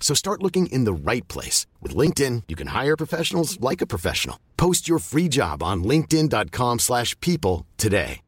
So 0.00 0.14
start 0.14 0.42
looking 0.42 0.66
in 0.66 0.82
the 0.82 0.92
right 0.92 1.26
place. 1.28 1.66
With 1.80 1.94
LinkedIn, 1.94 2.44
you 2.48 2.56
can 2.56 2.68
hire 2.68 2.96
professionals 2.96 3.60
like 3.60 3.80
a 3.80 3.86
professional. 3.86 4.40
Post 4.56 4.88
your 4.88 4.98
free 4.98 5.28
job 5.28 5.62
on 5.62 5.84
linkedin.com 5.84 6.80
slash 6.80 7.14
people 7.20 7.66
today. 7.76 8.22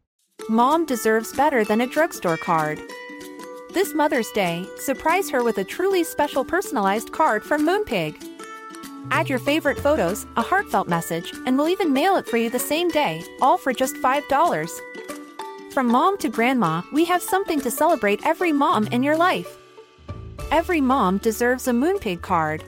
Mom 0.48 0.84
deserves 0.87 1.37
better 1.37 1.65
than 1.65 1.81
a 1.81 1.87
drugstore 1.87 2.37
card. 2.37 2.81
This 3.73 3.95
Mother's 3.95 4.31
Day, 4.33 4.67
surprise 4.77 5.31
her 5.31 5.45
with 5.45 5.59
a 5.59 5.65
truly 5.65 6.05
special 6.05 6.45
personalized 6.45 7.12
card 7.12 7.45
from 7.45 7.65
Moonpig. 7.65 8.17
Add 9.11 9.28
your 9.28 9.39
favorite 9.39 9.78
photos, 9.78 10.27
a 10.37 10.43
heartfelt 10.43 10.89
message, 10.89 11.33
and 11.47 11.56
we'll 11.56 11.69
even 11.69 11.93
mail 11.93 12.17
it 12.17 12.27
for 12.27 12.37
you 12.37 12.50
the 12.50 12.59
same 12.59 12.89
day, 12.89 13.23
all 13.41 13.56
for 13.56 13.73
just 13.73 13.95
$5. 13.97 14.81
From 15.73 15.87
mom 15.87 16.19
to 16.19 16.28
grandma, 16.28 16.83
we 16.93 17.05
have 17.06 17.23
something 17.23 17.61
to 17.61 17.70
celebrate 17.70 18.27
every 18.27 18.53
mom 18.53 18.89
in 18.89 19.03
your 19.03 19.17
life. 19.17 19.61
Every 20.50 20.80
mom 20.80 21.18
deserves 21.18 21.68
a 21.68 21.72
Moonpig 21.72 22.22
card. 22.22 22.64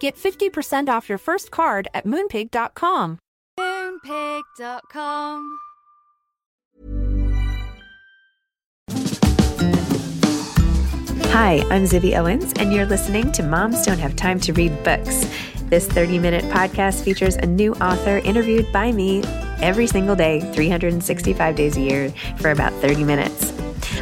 Get 0.00 0.16
50% 0.16 0.88
off 0.88 1.08
your 1.08 1.18
first 1.18 1.50
card 1.50 1.88
at 1.94 2.06
moonpig.com. 2.06 3.18
Moonpig.com. 3.58 5.58
Hi, 11.30 11.58
I'm 11.70 11.84
Zibby 11.84 12.18
Owens, 12.18 12.52
and 12.58 12.72
you're 12.72 12.86
listening 12.86 13.30
to 13.32 13.42
Moms 13.42 13.84
Don't 13.84 13.98
Have 13.98 14.16
Time 14.16 14.40
to 14.40 14.52
Read 14.54 14.82
Books. 14.82 15.26
This 15.64 15.86
30 15.86 16.18
minute 16.18 16.44
podcast 16.46 17.04
features 17.04 17.36
a 17.36 17.46
new 17.46 17.74
author 17.74 18.18
interviewed 18.18 18.72
by 18.72 18.90
me 18.90 19.22
every 19.60 19.86
single 19.86 20.16
day, 20.16 20.40
365 20.52 21.54
days 21.54 21.76
a 21.76 21.80
year, 21.80 22.10
for 22.38 22.50
about 22.50 22.72
30 22.80 23.04
minutes. 23.04 23.52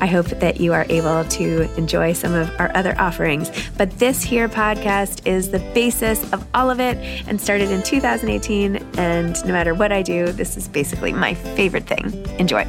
I 0.00 0.06
hope 0.06 0.26
that 0.26 0.60
you 0.60 0.72
are 0.72 0.86
able 0.88 1.24
to 1.24 1.74
enjoy 1.76 2.12
some 2.12 2.34
of 2.34 2.50
our 2.58 2.74
other 2.76 2.98
offerings. 2.98 3.50
But 3.76 3.90
this 3.98 4.22
here 4.22 4.48
podcast 4.48 5.26
is 5.26 5.50
the 5.50 5.60
basis 5.74 6.32
of 6.32 6.46
all 6.54 6.70
of 6.70 6.80
it 6.80 6.96
and 7.26 7.40
started 7.40 7.70
in 7.70 7.82
2018. 7.82 8.76
And 8.98 9.44
no 9.44 9.52
matter 9.52 9.74
what 9.74 9.92
I 9.92 10.02
do, 10.02 10.32
this 10.32 10.56
is 10.56 10.68
basically 10.68 11.12
my 11.12 11.34
favorite 11.34 11.86
thing. 11.86 12.26
Enjoy. 12.38 12.64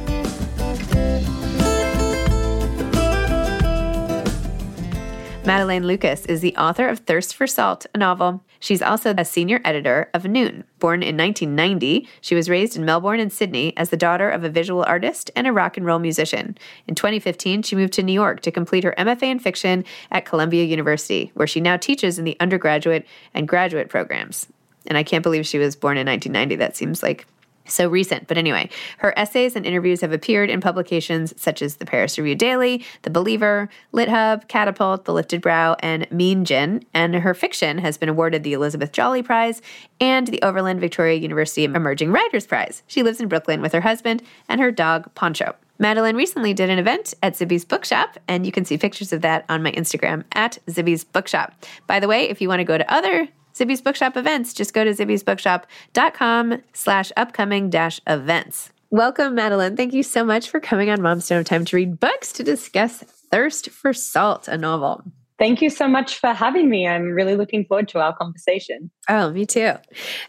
Madelaine 5.48 5.86
Lucas 5.86 6.26
is 6.26 6.42
the 6.42 6.54
author 6.56 6.86
of 6.90 6.98
Thirst 6.98 7.34
for 7.34 7.46
Salt, 7.46 7.86
a 7.94 7.98
novel. 7.98 8.44
She's 8.60 8.82
also 8.82 9.14
a 9.16 9.24
senior 9.24 9.62
editor 9.64 10.10
of 10.12 10.26
Noon. 10.26 10.64
Born 10.78 11.02
in 11.02 11.16
1990, 11.16 12.06
she 12.20 12.34
was 12.34 12.50
raised 12.50 12.76
in 12.76 12.84
Melbourne 12.84 13.18
and 13.18 13.32
Sydney 13.32 13.74
as 13.74 13.88
the 13.88 13.96
daughter 13.96 14.28
of 14.28 14.44
a 14.44 14.50
visual 14.50 14.84
artist 14.86 15.30
and 15.34 15.46
a 15.46 15.52
rock 15.54 15.78
and 15.78 15.86
roll 15.86 16.00
musician. 16.00 16.58
In 16.86 16.94
2015, 16.94 17.62
she 17.62 17.76
moved 17.76 17.94
to 17.94 18.02
New 18.02 18.12
York 18.12 18.42
to 18.42 18.50
complete 18.50 18.84
her 18.84 18.94
MFA 18.98 19.22
in 19.22 19.38
fiction 19.38 19.86
at 20.10 20.26
Columbia 20.26 20.64
University, 20.64 21.30
where 21.32 21.46
she 21.46 21.62
now 21.62 21.78
teaches 21.78 22.18
in 22.18 22.26
the 22.26 22.36
undergraduate 22.40 23.06
and 23.32 23.48
graduate 23.48 23.88
programs. 23.88 24.48
And 24.86 24.98
I 24.98 25.02
can't 25.02 25.22
believe 25.22 25.46
she 25.46 25.58
was 25.58 25.76
born 25.76 25.96
in 25.96 26.06
1990. 26.06 26.56
That 26.56 26.76
seems 26.76 27.02
like 27.02 27.26
so 27.68 27.88
recent. 27.88 28.26
But 28.26 28.38
anyway, 28.38 28.70
her 28.98 29.12
essays 29.16 29.56
and 29.56 29.64
interviews 29.64 30.00
have 30.00 30.12
appeared 30.12 30.50
in 30.50 30.60
publications 30.60 31.34
such 31.36 31.62
as 31.62 31.76
the 31.76 31.86
Paris 31.86 32.18
Review 32.18 32.34
Daily, 32.34 32.84
The 33.02 33.10
Believer, 33.10 33.68
Lit 33.92 34.08
Hub, 34.08 34.48
Catapult, 34.48 35.04
The 35.04 35.12
Lifted 35.12 35.40
Brow, 35.40 35.76
and 35.80 36.08
Meanjin. 36.10 36.84
And 36.94 37.14
her 37.14 37.34
fiction 37.34 37.78
has 37.78 37.98
been 37.98 38.08
awarded 38.08 38.42
the 38.42 38.52
Elizabeth 38.52 38.92
Jolley 38.92 39.22
Prize 39.22 39.62
and 40.00 40.28
the 40.28 40.42
Overland 40.42 40.80
Victoria 40.80 41.18
University 41.18 41.64
Emerging 41.64 42.12
Writers 42.12 42.46
Prize. 42.46 42.82
She 42.86 43.02
lives 43.02 43.20
in 43.20 43.28
Brooklyn 43.28 43.60
with 43.62 43.72
her 43.72 43.80
husband 43.80 44.22
and 44.48 44.60
her 44.60 44.70
dog, 44.70 45.14
Poncho. 45.14 45.54
Madelaine 45.80 46.16
recently 46.16 46.52
did 46.52 46.70
an 46.70 46.78
event 46.78 47.14
at 47.22 47.34
Zibby's 47.34 47.64
Bookshop, 47.64 48.18
and 48.26 48.44
you 48.44 48.50
can 48.50 48.64
see 48.64 48.76
pictures 48.76 49.12
of 49.12 49.20
that 49.22 49.44
on 49.48 49.62
my 49.62 49.70
Instagram 49.72 50.24
at 50.32 50.58
Zibby's 50.66 51.04
Bookshop. 51.04 51.54
By 51.86 52.00
the 52.00 52.08
way, 52.08 52.28
if 52.28 52.40
you 52.40 52.48
want 52.48 52.58
to 52.58 52.64
go 52.64 52.76
to 52.76 52.92
other 52.92 53.28
Zibby's 53.58 53.80
Bookshop 53.80 54.16
events, 54.16 54.54
just 54.54 54.72
go 54.72 54.84
to 54.84 54.90
zibbysbookshop.com 54.90 56.62
slash 56.72 57.10
upcoming 57.16 57.70
dash 57.70 58.00
events. 58.06 58.70
Welcome, 58.90 59.34
Madelaine. 59.34 59.76
Thank 59.76 59.92
you 59.92 60.04
so 60.04 60.24
much 60.24 60.48
for 60.48 60.60
coming 60.60 60.90
on 60.90 61.02
Moms 61.02 61.28
Don't 61.28 61.38
Have 61.38 61.44
Time 61.44 61.64
to 61.64 61.76
Read 61.76 61.98
Books 61.98 62.32
to 62.34 62.44
discuss 62.44 63.02
Thirst 63.32 63.68
for 63.70 63.92
Salt, 63.92 64.46
a 64.46 64.56
novel. 64.56 65.02
Thank 65.40 65.60
you 65.60 65.70
so 65.70 65.88
much 65.88 66.18
for 66.18 66.32
having 66.32 66.70
me. 66.70 66.86
I'm 66.86 67.10
really 67.10 67.36
looking 67.36 67.64
forward 67.64 67.88
to 67.88 67.98
our 67.98 68.16
conversation. 68.16 68.90
Oh, 69.08 69.30
me 69.30 69.44
too. 69.44 69.72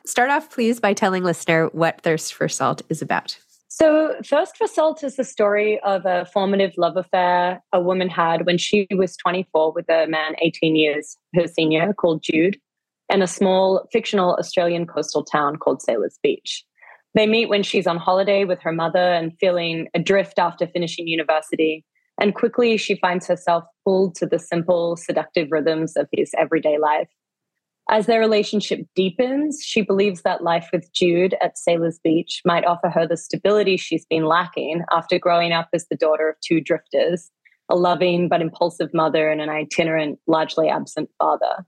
Start 0.06 0.32
off, 0.32 0.50
please, 0.50 0.80
by 0.80 0.94
telling 0.94 1.24
listener 1.24 1.68
what 1.68 2.02
Thirst 2.02 2.34
for 2.34 2.50
Salt 2.50 2.82
is 2.90 3.02
about. 3.02 3.38
So, 3.68 4.16
Thirst 4.26 4.58
for 4.58 4.68
Salt 4.68 5.04
is 5.04 5.16
the 5.16 5.24
story 5.24 5.80
of 5.82 6.06
a 6.06 6.26
formative 6.26 6.74
love 6.78 6.98
affair 6.98 7.62
a 7.72 7.80
woman 7.80 8.10
had 8.10 8.48
when 8.48 8.58
she 8.58 8.88
was 8.92 9.16
24 9.18 9.72
with 9.72 9.88
a 9.90 10.08
man 10.08 10.34
18 10.42 10.76
years 10.76 11.18
her 11.36 11.48
senior 11.48 11.94
called 11.94 12.24
Jude 12.24 12.60
and 13.10 13.24
a 13.24 13.28
small 13.28 13.88
fictional 13.92 14.36
Australian 14.36 14.86
coastal 14.86 15.24
town 15.24 15.58
called 15.58 15.82
Sailors 15.82 16.20
Beach. 16.22 16.64
They 17.16 17.26
meet 17.26 17.50
when 17.50 17.64
she's 17.64 17.88
on 17.88 17.98
holiday 17.98 18.46
with 18.46 18.62
her 18.62 18.72
mother 18.72 19.14
and 19.14 19.38
feeling 19.40 19.88
adrift 19.96 20.38
after 20.38 20.68
finishing 20.68 21.08
university. 21.08 21.84
And 22.22 22.36
quickly 22.36 22.78
she 22.78 22.96
finds 22.96 23.28
herself 23.28 23.64
pulled 23.84 24.16
to 24.16 24.26
the 24.26 24.40
simple, 24.40 24.96
seductive 24.96 25.48
rhythms 25.52 25.96
of 25.96 26.08
his 26.12 26.32
everyday 26.38 26.78
life. 26.78 27.10
As 27.90 28.06
their 28.06 28.20
relationship 28.20 28.82
deepens, 28.96 29.64
she 29.64 29.82
believes 29.82 30.22
that 30.22 30.44
life 30.44 30.70
with 30.72 30.94
Jude 30.94 31.36
at 31.42 31.58
Sailors 31.58 32.00
Beach 32.04 32.42
might 32.46 32.64
offer 32.64 32.88
her 32.88 33.08
the 33.08 33.18
stability 33.18 33.78
she's 33.78 34.06
been 34.06 34.26
lacking 34.26 34.84
after 34.92 35.18
growing 35.18 35.54
up 35.54 35.70
as 35.74 35.88
the 35.90 35.98
daughter 35.98 36.30
of 36.30 36.36
two 36.42 36.62
drifters, 36.62 37.32
a 37.68 37.76
loving 37.76 38.30
but 38.30 38.42
impulsive 38.42 38.94
mother, 38.94 39.32
and 39.32 39.42
an 39.42 39.50
itinerant, 39.50 40.20
largely 40.28 40.70
absent 40.70 41.10
father. 41.18 41.66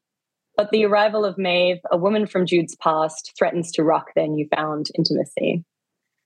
But 0.57 0.71
the 0.71 0.86
arrival 0.86 1.25
of 1.25 1.38
Maeve, 1.38 1.80
a 1.92 1.98
woman 1.98 2.27
from 2.27 2.45
Jude's 2.45 2.75
past, 2.75 3.33
threatens 3.38 3.71
to 3.74 3.83
rock 3.83 4.07
their 4.15 4.27
newfound 4.27 4.88
intimacy. 4.98 5.63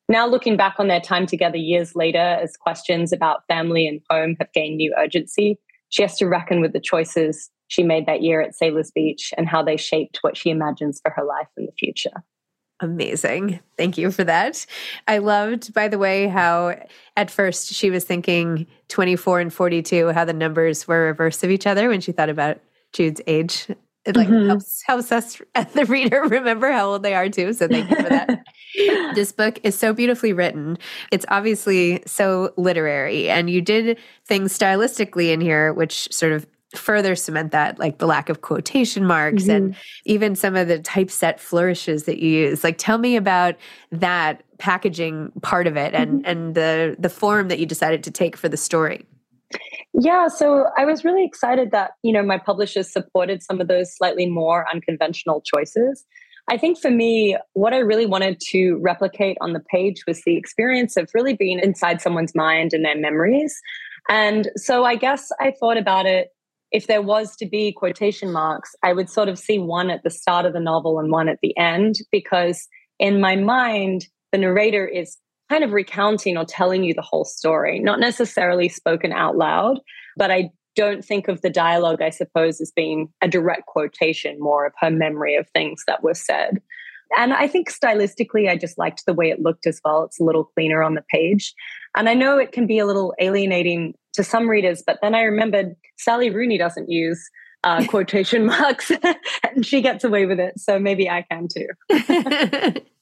Now, 0.07 0.27
looking 0.27 0.57
back 0.57 0.75
on 0.77 0.87
their 0.87 1.01
time 1.01 1.25
together 1.25 1.57
years 1.57 1.95
later, 1.95 2.19
as 2.19 2.57
questions 2.57 3.11
about 3.11 3.47
family 3.47 3.87
and 3.87 4.01
home 4.09 4.35
have 4.39 4.51
gained 4.53 4.77
new 4.77 4.93
urgency, 4.97 5.57
she 5.89 6.01
has 6.01 6.17
to 6.17 6.27
reckon 6.27 6.61
with 6.61 6.73
the 6.73 6.79
choices 6.79 7.49
she 7.67 7.83
made 7.83 8.05
that 8.05 8.21
year 8.21 8.41
at 8.41 8.55
Sailors 8.55 8.91
Beach 8.91 9.33
and 9.37 9.47
how 9.47 9.63
they 9.63 9.77
shaped 9.77 10.19
what 10.21 10.37
she 10.37 10.49
imagines 10.49 10.99
for 11.01 11.11
her 11.11 11.23
life 11.23 11.47
in 11.57 11.65
the 11.65 11.71
future. 11.71 12.23
Amazing. 12.81 13.61
Thank 13.77 13.97
you 13.97 14.11
for 14.11 14.23
that. 14.25 14.65
I 15.07 15.19
loved, 15.19 15.73
by 15.73 15.87
the 15.87 15.97
way, 15.97 16.27
how 16.27 16.75
at 17.15 17.31
first 17.31 17.73
she 17.73 17.89
was 17.89 18.03
thinking 18.03 18.67
24 18.89 19.39
and 19.39 19.53
42, 19.53 20.09
how 20.09 20.25
the 20.25 20.33
numbers 20.33 20.87
were 20.87 21.05
reverse 21.05 21.43
of 21.43 21.49
each 21.49 21.65
other 21.65 21.89
when 21.89 22.01
she 22.01 22.11
thought 22.11 22.29
about 22.29 22.59
Jude's 22.91 23.21
age. 23.27 23.67
It 24.05 24.15
like 24.15 24.27
mm-hmm. 24.27 24.47
helps, 24.47 24.83
helps 24.85 25.11
us, 25.11 25.41
the 25.73 25.85
reader, 25.85 26.21
remember 26.21 26.71
how 26.71 26.87
old 26.87 27.03
they 27.03 27.15
are 27.15 27.29
too. 27.29 27.53
So 27.53 27.67
thank 27.67 27.89
you 27.89 27.95
for 27.95 28.03
that. 28.03 28.45
this 29.15 29.31
book 29.31 29.59
is 29.63 29.77
so 29.77 29.93
beautifully 29.93 30.33
written. 30.33 30.77
It's 31.11 31.25
obviously 31.29 32.03
so 32.05 32.53
literary, 32.57 33.29
and 33.29 33.49
you 33.49 33.61
did 33.61 33.97
things 34.25 34.57
stylistically 34.57 35.31
in 35.31 35.41
here, 35.41 35.73
which 35.73 36.11
sort 36.13 36.33
of 36.33 36.45
further 36.75 37.15
cement 37.15 37.51
that, 37.51 37.79
like 37.79 37.97
the 37.97 38.05
lack 38.05 38.29
of 38.29 38.41
quotation 38.41 39.05
marks 39.05 39.43
mm-hmm. 39.43 39.51
and 39.51 39.75
even 40.05 40.35
some 40.35 40.55
of 40.55 40.67
the 40.67 40.79
typeset 40.79 41.39
flourishes 41.39 42.03
that 42.03 42.19
you 42.19 42.29
use. 42.29 42.63
Like, 42.63 42.77
tell 42.77 42.97
me 42.97 43.15
about 43.15 43.55
that 43.91 44.43
packaging 44.57 45.31
part 45.41 45.67
of 45.67 45.77
it 45.77 45.93
and 45.93 46.19
mm-hmm. 46.19 46.29
and 46.29 46.55
the 46.55 46.95
the 46.99 47.09
form 47.09 47.47
that 47.47 47.59
you 47.59 47.65
decided 47.65 48.03
to 48.03 48.11
take 48.11 48.37
for 48.37 48.49
the 48.49 48.57
story. 48.57 49.05
Yeah, 49.97 50.27
so 50.27 50.67
I 50.77 50.83
was 50.83 51.05
really 51.05 51.25
excited 51.25 51.71
that 51.71 51.91
you 52.03 52.11
know 52.11 52.23
my 52.23 52.37
publishers 52.37 52.91
supported 52.91 53.41
some 53.41 53.61
of 53.61 53.67
those 53.67 53.95
slightly 53.95 54.25
more 54.25 54.65
unconventional 54.71 55.41
choices. 55.41 56.05
I 56.49 56.57
think 56.57 56.77
for 56.77 56.91
me, 56.91 57.37
what 57.53 57.73
I 57.73 57.77
really 57.77 58.05
wanted 58.05 58.39
to 58.51 58.75
replicate 58.81 59.37
on 59.41 59.53
the 59.53 59.61
page 59.71 60.03
was 60.05 60.21
the 60.25 60.37
experience 60.37 60.95
of 60.95 61.09
really 61.15 61.33
being 61.33 61.59
inside 61.59 62.01
someone's 62.01 62.35
mind 62.35 62.71
and 62.73 62.85
their 62.85 62.97
memories. 62.97 63.55
And 64.09 64.51
so 64.55 64.83
I 64.85 64.95
guess 64.95 65.29
I 65.39 65.53
thought 65.59 65.77
about 65.77 66.05
it 66.05 66.27
if 66.71 66.87
there 66.87 67.01
was 67.01 67.35
to 67.37 67.45
be 67.45 67.71
quotation 67.71 68.31
marks, 68.31 68.75
I 68.83 68.91
would 68.91 69.09
sort 69.09 69.29
of 69.29 69.39
see 69.39 69.59
one 69.59 69.89
at 69.89 70.03
the 70.03 70.09
start 70.09 70.45
of 70.45 70.53
the 70.53 70.59
novel 70.59 70.99
and 70.99 71.09
one 71.09 71.29
at 71.29 71.39
the 71.41 71.57
end, 71.57 71.95
because 72.11 72.67
in 72.99 73.21
my 73.21 73.35
mind, 73.35 74.07
the 74.31 74.37
narrator 74.37 74.85
is 74.85 75.17
kind 75.49 75.63
of 75.63 75.71
recounting 75.71 76.37
or 76.37 76.45
telling 76.45 76.83
you 76.83 76.93
the 76.93 77.01
whole 77.01 77.25
story, 77.25 77.79
not 77.79 77.99
necessarily 77.99 78.69
spoken 78.69 79.11
out 79.11 79.37
loud, 79.37 79.79
but 80.17 80.31
I 80.31 80.49
don't 80.75 81.03
think 81.03 81.27
of 81.27 81.41
the 81.41 81.49
dialogue, 81.49 82.01
I 82.01 82.09
suppose, 82.09 82.59
as 82.59 82.71
being 82.71 83.09
a 83.21 83.27
direct 83.27 83.65
quotation, 83.65 84.39
more 84.39 84.65
of 84.65 84.73
her 84.79 84.91
memory 84.91 85.35
of 85.35 85.47
things 85.49 85.83
that 85.87 86.03
were 86.03 86.13
said. 86.13 86.61
And 87.17 87.33
I 87.33 87.47
think 87.47 87.71
stylistically, 87.71 88.49
I 88.49 88.57
just 88.57 88.77
liked 88.77 89.05
the 89.05 89.13
way 89.13 89.29
it 89.29 89.41
looked 89.41 89.67
as 89.67 89.79
well. 89.85 90.03
It's 90.03 90.19
a 90.19 90.23
little 90.23 90.43
cleaner 90.43 90.83
on 90.83 90.95
the 90.95 91.03
page. 91.09 91.53
And 91.95 92.09
I 92.09 92.13
know 92.13 92.37
it 92.37 92.51
can 92.51 92.67
be 92.67 92.79
a 92.79 92.85
little 92.85 93.13
alienating 93.19 93.93
to 94.13 94.23
some 94.23 94.49
readers, 94.49 94.83
but 94.85 94.99
then 95.01 95.15
I 95.15 95.21
remembered 95.21 95.75
Sally 95.97 96.29
Rooney 96.29 96.57
doesn't 96.57 96.89
use 96.89 97.29
uh, 97.63 97.85
quotation 97.89 98.45
marks 98.45 98.91
and 99.43 99.65
she 99.65 99.81
gets 99.81 100.03
away 100.03 100.25
with 100.25 100.39
it. 100.39 100.59
So 100.59 100.79
maybe 100.79 101.09
I 101.09 101.25
can 101.29 101.47
too. 101.47 102.81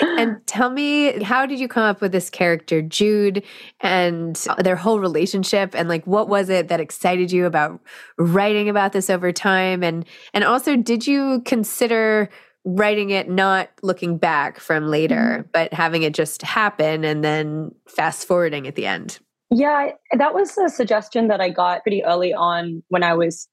and 0.00 0.36
tell 0.46 0.70
me, 0.70 1.22
how 1.22 1.46
did 1.46 1.60
you 1.60 1.68
come 1.68 1.84
up 1.84 2.00
with 2.00 2.12
this 2.12 2.30
character, 2.30 2.82
Jude, 2.82 3.42
and 3.80 4.36
their 4.58 4.76
whole 4.76 5.00
relationship? 5.00 5.74
And 5.74 5.88
like, 5.88 6.06
what 6.06 6.28
was 6.28 6.48
it 6.48 6.68
that 6.68 6.80
excited 6.80 7.32
you 7.32 7.46
about 7.46 7.80
writing 8.18 8.68
about 8.68 8.92
this 8.92 9.10
over 9.10 9.32
time? 9.32 9.82
And 9.82 10.04
and 10.34 10.44
also, 10.44 10.76
did 10.76 11.06
you 11.06 11.42
consider 11.44 12.28
writing 12.64 13.10
it 13.10 13.28
not 13.28 13.70
looking 13.82 14.18
back 14.18 14.58
from 14.58 14.88
later, 14.88 15.38
mm-hmm. 15.40 15.48
but 15.52 15.72
having 15.72 16.02
it 16.02 16.14
just 16.14 16.42
happen 16.42 17.04
and 17.04 17.24
then 17.24 17.74
fast 17.88 18.26
forwarding 18.26 18.66
at 18.66 18.74
the 18.74 18.86
end? 18.86 19.18
Yeah, 19.52 19.90
that 20.16 20.32
was 20.32 20.56
a 20.58 20.68
suggestion 20.68 21.26
that 21.26 21.40
I 21.40 21.50
got 21.50 21.82
pretty 21.82 22.04
early 22.04 22.32
on 22.32 22.84
when 22.88 23.02
I 23.02 23.14
was, 23.14 23.48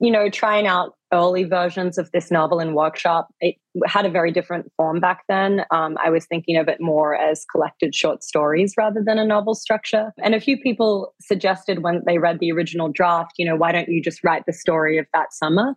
you 0.00 0.10
know, 0.10 0.28
trying 0.28 0.66
out 0.66 0.94
early 1.12 1.44
versions 1.44 1.98
of 1.98 2.10
this 2.12 2.30
novel 2.30 2.58
in 2.58 2.74
workshop. 2.74 3.28
It 3.40 3.56
had 3.86 4.04
a 4.04 4.10
very 4.10 4.32
different 4.32 4.70
form 4.76 5.00
back 5.00 5.22
then. 5.28 5.64
Um, 5.70 5.96
I 6.04 6.10
was 6.10 6.26
thinking 6.26 6.56
of 6.56 6.68
it 6.68 6.80
more 6.80 7.14
as 7.14 7.44
collected 7.50 7.94
short 7.94 8.24
stories 8.24 8.74
rather 8.76 9.02
than 9.04 9.18
a 9.18 9.24
novel 9.24 9.54
structure. 9.54 10.12
And 10.22 10.34
a 10.34 10.40
few 10.40 10.58
people 10.58 11.14
suggested 11.20 11.82
when 11.82 12.02
they 12.06 12.18
read 12.18 12.40
the 12.40 12.50
original 12.52 12.90
draft, 12.92 13.32
you 13.38 13.46
know, 13.46 13.56
why 13.56 13.72
don't 13.72 13.88
you 13.88 14.02
just 14.02 14.24
write 14.24 14.44
the 14.46 14.52
story 14.52 14.98
of 14.98 15.06
that 15.14 15.32
summer? 15.32 15.74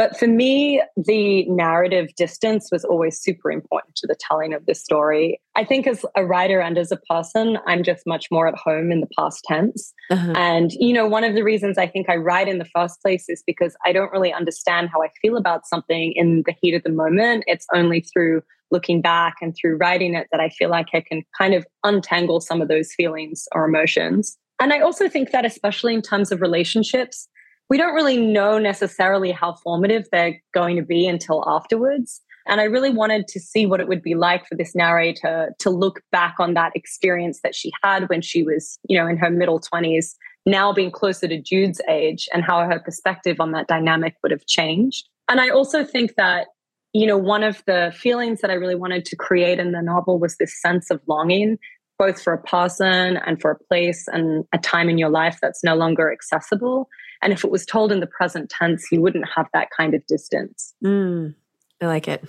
But 0.00 0.18
for 0.18 0.26
me, 0.26 0.82
the 0.96 1.44
narrative 1.44 2.08
distance 2.16 2.70
was 2.72 2.86
always 2.86 3.20
super 3.20 3.52
important 3.52 3.96
to 3.96 4.06
the 4.06 4.16
telling 4.18 4.54
of 4.54 4.64
the 4.64 4.74
story. 4.74 5.38
I 5.56 5.62
think 5.62 5.86
as 5.86 6.06
a 6.16 6.24
writer 6.24 6.58
and 6.58 6.78
as 6.78 6.90
a 6.90 6.96
person, 6.96 7.58
I'm 7.66 7.82
just 7.82 8.06
much 8.06 8.28
more 8.30 8.48
at 8.48 8.54
home 8.54 8.90
in 8.90 9.02
the 9.02 9.08
past 9.18 9.44
tense. 9.46 9.92
Uh-huh. 10.08 10.32
And, 10.34 10.72
you 10.72 10.94
know, 10.94 11.06
one 11.06 11.22
of 11.22 11.34
the 11.34 11.44
reasons 11.44 11.76
I 11.76 11.86
think 11.86 12.08
I 12.08 12.16
write 12.16 12.48
in 12.48 12.56
the 12.56 12.64
first 12.74 13.02
place 13.02 13.26
is 13.28 13.42
because 13.46 13.76
I 13.84 13.92
don't 13.92 14.10
really 14.10 14.32
understand 14.32 14.88
how 14.90 15.02
I 15.02 15.10
feel 15.20 15.36
about 15.36 15.66
something 15.66 16.14
in 16.16 16.44
the 16.46 16.54
heat 16.62 16.72
of 16.72 16.82
the 16.82 16.88
moment. 16.88 17.44
It's 17.46 17.66
only 17.74 18.00
through 18.00 18.40
looking 18.70 19.02
back 19.02 19.34
and 19.42 19.54
through 19.54 19.76
writing 19.76 20.14
it 20.14 20.28
that 20.32 20.40
I 20.40 20.48
feel 20.48 20.70
like 20.70 20.86
I 20.94 21.02
can 21.06 21.24
kind 21.36 21.52
of 21.52 21.66
untangle 21.84 22.40
some 22.40 22.62
of 22.62 22.68
those 22.68 22.90
feelings 22.94 23.46
or 23.54 23.66
emotions. 23.66 24.38
And 24.60 24.72
I 24.74 24.80
also 24.80 25.08
think 25.08 25.30
that, 25.32 25.46
especially 25.46 25.94
in 25.94 26.02
terms 26.02 26.30
of 26.32 26.40
relationships, 26.40 27.28
we 27.70 27.78
don't 27.78 27.94
really 27.94 28.18
know 28.18 28.58
necessarily 28.58 29.30
how 29.30 29.54
formative 29.54 30.08
they're 30.10 30.42
going 30.52 30.76
to 30.76 30.82
be 30.82 31.06
until 31.06 31.48
afterwards. 31.48 32.20
And 32.46 32.60
I 32.60 32.64
really 32.64 32.90
wanted 32.90 33.28
to 33.28 33.38
see 33.38 33.64
what 33.64 33.80
it 33.80 33.86
would 33.86 34.02
be 34.02 34.14
like 34.14 34.46
for 34.46 34.56
this 34.56 34.74
narrator 34.74 35.54
to 35.60 35.70
look 35.70 36.02
back 36.10 36.34
on 36.40 36.54
that 36.54 36.72
experience 36.74 37.40
that 37.42 37.54
she 37.54 37.70
had 37.82 38.08
when 38.08 38.22
she 38.22 38.42
was, 38.42 38.78
you 38.88 38.98
know, 38.98 39.06
in 39.06 39.16
her 39.18 39.30
middle 39.30 39.60
20s, 39.60 40.16
now 40.46 40.72
being 40.72 40.90
closer 40.90 41.28
to 41.28 41.40
Jude's 41.40 41.80
age 41.88 42.28
and 42.34 42.42
how 42.42 42.66
her 42.66 42.80
perspective 42.80 43.36
on 43.38 43.52
that 43.52 43.68
dynamic 43.68 44.16
would 44.22 44.32
have 44.32 44.46
changed. 44.46 45.08
And 45.28 45.40
I 45.40 45.50
also 45.50 45.84
think 45.84 46.16
that, 46.16 46.48
you 46.92 47.06
know, 47.06 47.18
one 47.18 47.44
of 47.44 47.62
the 47.66 47.94
feelings 47.96 48.40
that 48.40 48.50
I 48.50 48.54
really 48.54 48.74
wanted 48.74 49.04
to 49.04 49.16
create 49.16 49.60
in 49.60 49.70
the 49.70 49.82
novel 49.82 50.18
was 50.18 50.36
this 50.38 50.60
sense 50.60 50.90
of 50.90 51.00
longing, 51.06 51.56
both 52.00 52.20
for 52.20 52.32
a 52.32 52.42
person 52.42 53.18
and 53.18 53.40
for 53.40 53.52
a 53.52 53.58
place 53.68 54.08
and 54.08 54.44
a 54.52 54.58
time 54.58 54.88
in 54.88 54.98
your 54.98 55.10
life 55.10 55.38
that's 55.40 55.62
no 55.62 55.76
longer 55.76 56.10
accessible. 56.10 56.88
And 57.22 57.32
if 57.32 57.44
it 57.44 57.50
was 57.50 57.66
told 57.66 57.92
in 57.92 58.00
the 58.00 58.06
present 58.06 58.50
tense, 58.50 58.86
you 58.90 59.00
wouldn't 59.00 59.26
have 59.34 59.46
that 59.52 59.68
kind 59.76 59.94
of 59.94 60.06
distance. 60.06 60.74
Mm, 60.84 61.34
I 61.80 61.86
like 61.86 62.08
it. 62.08 62.24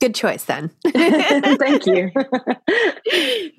Good 0.00 0.14
choice 0.14 0.44
then. 0.44 0.70
Thank 0.86 1.86
you. 1.86 2.10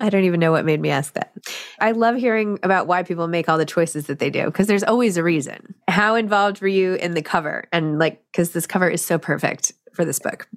I 0.00 0.08
don't 0.10 0.24
even 0.24 0.40
know 0.40 0.50
what 0.50 0.64
made 0.64 0.80
me 0.80 0.90
ask 0.90 1.14
that. 1.14 1.32
I 1.80 1.92
love 1.92 2.16
hearing 2.16 2.58
about 2.64 2.88
why 2.88 3.04
people 3.04 3.28
make 3.28 3.48
all 3.48 3.58
the 3.58 3.64
choices 3.64 4.06
that 4.06 4.18
they 4.18 4.28
do 4.28 4.46
because 4.46 4.66
there's 4.66 4.82
always 4.82 5.16
a 5.16 5.22
reason. 5.22 5.74
How 5.86 6.16
involved 6.16 6.60
were 6.60 6.68
you 6.68 6.94
in 6.94 7.14
the 7.14 7.22
cover? 7.22 7.64
And 7.72 8.00
like, 8.00 8.20
because 8.32 8.50
this 8.50 8.66
cover 8.66 8.88
is 8.90 9.04
so 9.04 9.18
perfect 9.18 9.72
for 9.94 10.04
this 10.04 10.18
book. 10.18 10.48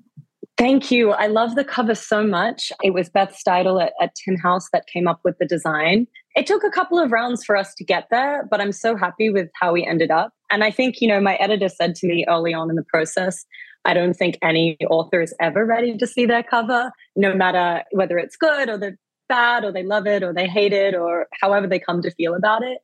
Thank 0.58 0.90
you. 0.90 1.12
I 1.12 1.28
love 1.28 1.56
the 1.56 1.66
cover 1.66 1.96
so 1.96 2.26
much. 2.26 2.72
It 2.82 2.94
was 2.94 3.10
Beth 3.10 3.38
Steidle 3.38 3.84
at, 3.84 3.92
at 4.02 4.16
Tin 4.16 4.38
House 4.38 4.70
that 4.72 4.88
came 4.88 5.06
up 5.06 5.20
with 5.26 5.38
the 5.38 5.46
design. 5.46 6.08
It 6.34 6.48
took 6.48 6.64
a 6.64 6.70
couple 6.70 6.98
of 6.98 7.12
rounds 7.12 7.44
for 7.44 7.58
us 7.58 7.76
to 7.76 7.84
get 7.84 8.08
there, 8.10 8.48
but 8.50 8.62
I'm 8.62 8.72
so 8.72 8.96
happy 8.96 9.30
with 9.30 9.50
how 9.60 9.74
we 9.74 9.86
ended 9.86 10.12
up. 10.12 10.32
And 10.50 10.64
I 10.64 10.72
think, 10.72 11.02
you 11.02 11.10
know, 11.10 11.20
my 11.20 11.36
editor 11.36 11.68
said 11.68 11.94
to 11.96 12.08
me 12.08 12.26
early 12.30 12.54
on 12.54 12.70
in 12.70 12.78
the 12.78 12.86
process, 12.86 13.46
I 13.84 13.94
don't 13.94 14.14
think 14.14 14.38
any 14.42 14.78
author 14.90 15.22
is 15.22 15.34
ever 15.42 15.66
ready 15.66 15.98
to 15.98 16.08
see 16.08 16.26
their 16.26 16.44
cover, 16.44 16.92
no 17.18 17.36
matter 17.36 17.84
whether 17.92 18.18
it's 18.18 18.38
good 18.38 18.70
or 18.70 18.78
they're 18.78 18.98
bad 19.28 19.66
or 19.66 19.74
they 19.74 19.84
love 19.84 20.08
it 20.08 20.24
or 20.24 20.34
they 20.34 20.48
hate 20.48 20.74
it 20.74 20.96
or 20.96 21.28
however 21.42 21.68
they 21.68 21.80
come 21.80 22.02
to 22.02 22.12
feel 22.12 22.34
about 22.34 22.64
it. 22.64 22.78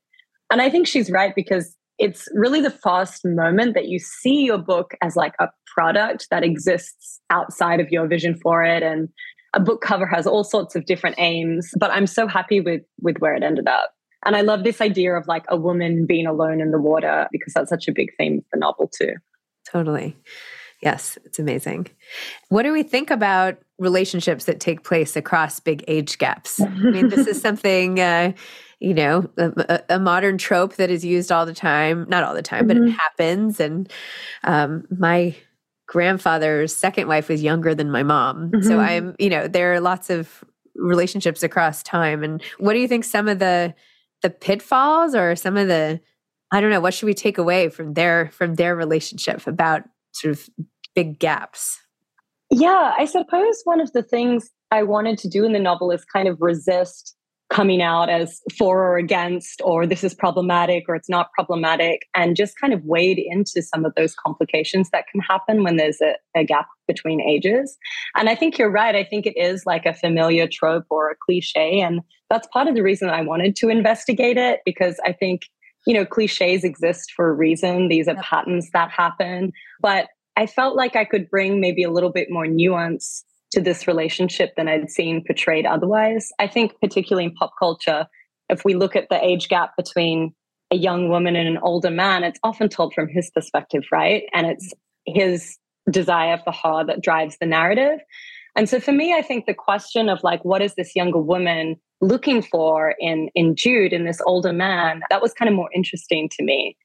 And 0.52 0.62
I 0.62 0.70
think 0.70 0.88
she's 0.88 1.10
right 1.10 1.34
because 1.34 1.76
it's 2.02 2.28
really 2.34 2.62
the 2.62 2.72
first 2.72 3.24
moment 3.24 3.76
that 3.76 3.88
you 3.88 4.00
see 4.00 4.44
your 4.44 4.58
book 4.58 4.96
as 5.02 5.16
like 5.16 5.36
a 5.40 5.48
product 5.74 6.28
that 6.32 6.44
exists 6.44 7.22
outside 7.30 7.80
of 7.80 7.90
your 7.90 8.08
vision 8.08 8.38
for 8.42 8.64
it. 8.64 8.84
And 8.84 9.08
a 9.54 9.60
book 9.60 9.82
cover 9.82 10.06
has 10.06 10.26
all 10.26 10.44
sorts 10.44 10.76
of 10.76 10.86
different 10.86 11.18
aims 11.20 11.72
but 11.78 11.92
i'm 11.92 12.08
so 12.08 12.28
happy 12.28 12.62
with 12.62 12.82
with 13.02 13.18
where 13.18 13.36
it 13.36 13.44
ended 13.44 13.68
up. 13.68 13.92
And 14.26 14.36
i 14.36 14.42
love 14.42 14.64
this 14.64 14.82
idea 14.82 15.14
of 15.14 15.28
like 15.28 15.46
a 15.50 15.58
woman 15.58 16.06
being 16.06 16.28
alone 16.28 16.62
in 16.62 16.72
the 16.72 16.80
water 16.80 17.28
because 17.32 17.54
that's 17.54 17.70
such 17.70 17.88
a 17.88 17.92
big 17.92 18.10
theme 18.18 18.40
of 18.40 18.44
the 18.52 18.60
novel 18.60 18.90
too. 18.98 19.14
Totally. 19.70 20.18
Yes 20.82 21.18
it's 21.26 21.40
amazing. 21.40 21.88
What 22.50 22.64
do 22.64 22.72
we 22.72 22.84
think 22.84 23.12
about 23.12 23.58
relationships 23.78 24.46
that 24.46 24.60
take 24.60 24.84
place 24.84 25.16
across 25.16 25.60
big 25.60 25.84
age 25.88 26.18
gaps? 26.18 26.62
I 26.62 26.70
mean 26.70 27.10
this 27.10 27.28
is 27.28 27.42
something 27.48 28.00
uh, 28.00 28.32
you 28.82 28.96
know, 28.96 29.30
a, 29.38 29.84
a, 29.90 30.00
modern 30.00 30.40
trope 30.40 30.76
that 30.78 30.90
is 30.90 31.06
used 31.06 31.32
all 31.32 31.46
the 31.46 31.54
time. 31.54 32.08
Not 32.10 32.24
all 32.24 32.34
the 32.34 32.42
time, 32.42 32.62
mm-hmm. 32.62 32.68
but 32.68 32.78
it 32.78 32.84
mm-hmm. 32.84 32.98
happens. 32.98 33.60
And 33.60 33.92
um, 34.44 34.86
my 34.98 35.36
grandfather's 35.88 36.76
second 36.76 37.08
wife 37.08 37.30
was 37.30 37.44
younger 37.44 37.76
than 37.76 37.92
my 37.92 38.02
mom. 38.02 38.50
Mm-hmm. 38.50 38.68
So 38.68 38.80
I'm, 38.80 39.16
you 39.20 39.30
know, 39.30 39.48
there 39.48 39.74
are 39.74 39.80
lots 39.80 40.10
of 40.10 40.44
relationships 40.76 41.44
across 41.44 41.84
time. 41.84 42.24
And 42.24 42.42
what 42.58 42.74
do 42.74 42.80
you 42.80 42.88
think 42.88 43.04
some 43.06 43.28
of 43.28 43.40
the 43.40 43.76
the 44.24 44.32
pitfalls 44.32 45.16
or 45.16 45.36
some 45.36 45.58
of 45.58 45.68
the 45.68 46.00
I 46.52 46.60
don't 46.60 46.72
know, 46.72 46.82
what 46.82 46.94
should 46.94 47.06
we 47.06 47.14
take 47.14 47.38
away 47.38 47.70
from 47.70 47.94
their 47.94 48.32
from 48.32 48.56
their 48.56 48.76
relationship 48.76 49.46
about 49.46 49.84
sort 50.12 50.34
of 50.34 50.50
big 50.96 51.20
gaps? 51.20 51.80
Yeah, 52.50 52.94
I 52.98 53.06
suppose 53.06 53.62
one 53.64 53.80
of 53.80 53.94
the 53.94 54.04
things 54.04 54.50
I 54.72 54.84
wanted 54.84 55.20
to 55.20 55.30
do 55.30 55.46
in 55.46 55.54
the 55.54 55.60
novel 55.60 55.92
is 55.92 56.04
kind 56.04 56.28
of 56.28 56.38
resist 56.42 57.16
coming 57.52 57.82
out 57.82 58.10
as 58.10 58.42
for 58.58 58.82
or 58.84 58.98
against, 58.98 59.62
or 59.64 59.86
this 59.86 60.04
is 60.04 60.14
problematic 60.14 60.86
or 60.88 60.96
it's 60.96 61.10
not 61.10 61.32
problematic, 61.34 62.08
and 62.16 62.36
just 62.36 62.58
kind 62.58 62.74
of 62.74 62.82
wade 62.86 63.20
into 63.20 63.62
some 63.62 63.84
of 63.84 63.94
those 63.96 64.16
complications 64.16 64.90
that 64.92 65.06
can 65.12 65.20
happen 65.20 65.64
when 65.64 65.76
there's 65.76 66.00
a, 66.02 66.14
a, 66.36 66.46
gap 66.46 66.68
between 66.88 67.20
ages. 67.22 67.78
And 68.16 68.30
I 68.30 68.36
think 68.36 68.58
you're 68.58 68.72
right. 68.72 68.96
I 68.96 69.04
think 69.04 69.26
it 69.26 69.38
is 69.38 69.66
like 69.66 69.86
a 69.86 69.94
familiar 69.94 70.48
trope 70.48 70.86
or 70.90 71.12
a 71.12 71.16
cliche. 71.26 71.82
And 71.82 72.00
that's 72.30 72.48
part 72.48 72.68
of 72.68 72.76
the 72.76 72.84
reason 72.84 73.10
I 73.10 73.22
wanted 73.22 73.56
to 73.58 73.70
investigate 73.70 74.38
it, 74.38 74.62
because 74.66 74.98
I 75.06 75.12
think, 75.12 75.42
you 75.86 75.94
know, 75.94 76.06
cliches 76.06 76.64
exist 76.64 77.12
for 77.16 77.30
a 77.30 77.34
reason. 77.34 77.90
These 77.90 78.08
are 78.08 78.16
patterns 78.16 78.70
that 78.72 78.92
happen. 78.92 79.52
But 79.82 80.08
I 80.38 80.48
felt 80.48 80.78
like 80.78 80.96
I 80.96 81.04
could 81.04 81.30
bring 81.30 81.60
maybe 81.60 81.84
a 81.84 81.92
little 81.92 82.12
bit 82.12 82.30
more 82.32 82.48
nuance 82.48 83.26
to 83.52 83.62
this 83.62 83.88
relationship 83.88 84.54
than 84.56 84.68
I'd 84.68 84.90
seen 84.90 85.24
portrayed 85.26 85.66
otherwise. 85.66 86.32
I 86.40 86.48
think, 86.48 86.74
particularly 86.82 87.26
in 87.26 87.34
pop 87.34 87.52
culture, 87.60 88.08
if 88.50 88.64
we 88.66 88.76
look 88.76 88.96
at 88.96 89.08
the 89.10 89.24
age 89.24 89.50
gap 89.50 89.72
between 89.78 90.34
a 90.72 90.76
young 90.76 91.10
woman 91.10 91.36
and 91.36 91.48
an 91.48 91.58
older 91.62 91.92
man, 91.92 92.24
it's 92.24 92.40
often 92.44 92.70
told 92.70 92.94
from 92.94 93.10
his 93.10 93.30
perspective, 93.30 93.84
right? 93.92 94.24
And 94.34 94.48
it's 94.48 94.74
his 95.06 95.58
desire 95.90 96.40
for 96.44 96.54
her 96.54 96.86
that 96.86 97.02
drives 97.02 97.38
the 97.40 97.46
narrative. 97.46 98.00
And 98.56 98.70
so 98.70 98.80
for 98.80 98.92
me, 98.92 99.14
I 99.14 99.22
think 99.22 99.46
the 99.46 99.54
question 99.54 100.10
of 100.10 100.24
like, 100.24 100.44
what 100.46 100.62
is 100.62 100.76
this 100.76 100.96
younger 100.96 101.20
woman 101.20 101.78
looking 102.02 102.42
for 102.42 102.96
in 103.00 103.30
in 103.36 103.56
Jude, 103.56 103.94
in 103.94 104.06
this 104.06 104.22
older 104.26 104.54
man, 104.54 105.02
that 105.10 105.22
was 105.22 105.34
kind 105.34 105.50
of 105.50 105.56
more 105.56 105.70
interesting 105.74 106.30
to 106.38 106.44
me. 106.44 106.76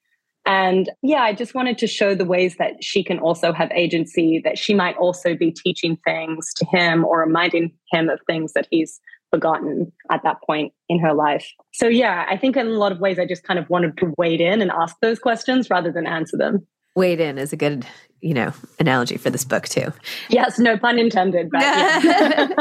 And 0.46 0.90
yeah, 1.02 1.22
I 1.22 1.32
just 1.32 1.54
wanted 1.54 1.76
to 1.78 1.86
show 1.88 2.14
the 2.14 2.24
ways 2.24 2.56
that 2.58 2.82
she 2.82 3.02
can 3.02 3.18
also 3.18 3.52
have 3.52 3.70
agency, 3.72 4.40
that 4.44 4.56
she 4.56 4.74
might 4.74 4.96
also 4.96 5.34
be 5.34 5.50
teaching 5.50 5.98
things 6.04 6.54
to 6.54 6.64
him 6.66 7.04
or 7.04 7.20
reminding 7.20 7.72
him 7.90 8.08
of 8.08 8.20
things 8.26 8.52
that 8.52 8.68
he's 8.70 9.00
forgotten 9.30 9.92
at 10.10 10.22
that 10.22 10.40
point 10.46 10.72
in 10.88 11.00
her 11.00 11.12
life. 11.12 11.52
So 11.72 11.88
yeah, 11.88 12.24
I 12.28 12.36
think 12.36 12.56
in 12.56 12.66
a 12.68 12.70
lot 12.70 12.92
of 12.92 13.00
ways 13.00 13.18
I 13.18 13.26
just 13.26 13.42
kind 13.42 13.58
of 13.58 13.68
wanted 13.68 13.98
to 13.98 14.14
wade 14.16 14.40
in 14.40 14.62
and 14.62 14.70
ask 14.70 14.96
those 15.02 15.18
questions 15.18 15.68
rather 15.68 15.90
than 15.90 16.06
answer 16.06 16.36
them. 16.36 16.64
Wade 16.94 17.20
in 17.20 17.38
is 17.38 17.52
a 17.52 17.56
good, 17.56 17.84
you 18.20 18.32
know, 18.32 18.52
analogy 18.78 19.16
for 19.16 19.30
this 19.30 19.44
book 19.44 19.68
too. 19.68 19.92
Yes, 20.28 20.58
no 20.58 20.78
pun 20.78 20.98
intended. 20.98 21.50
But 21.50 21.60
yeah. 21.60 22.54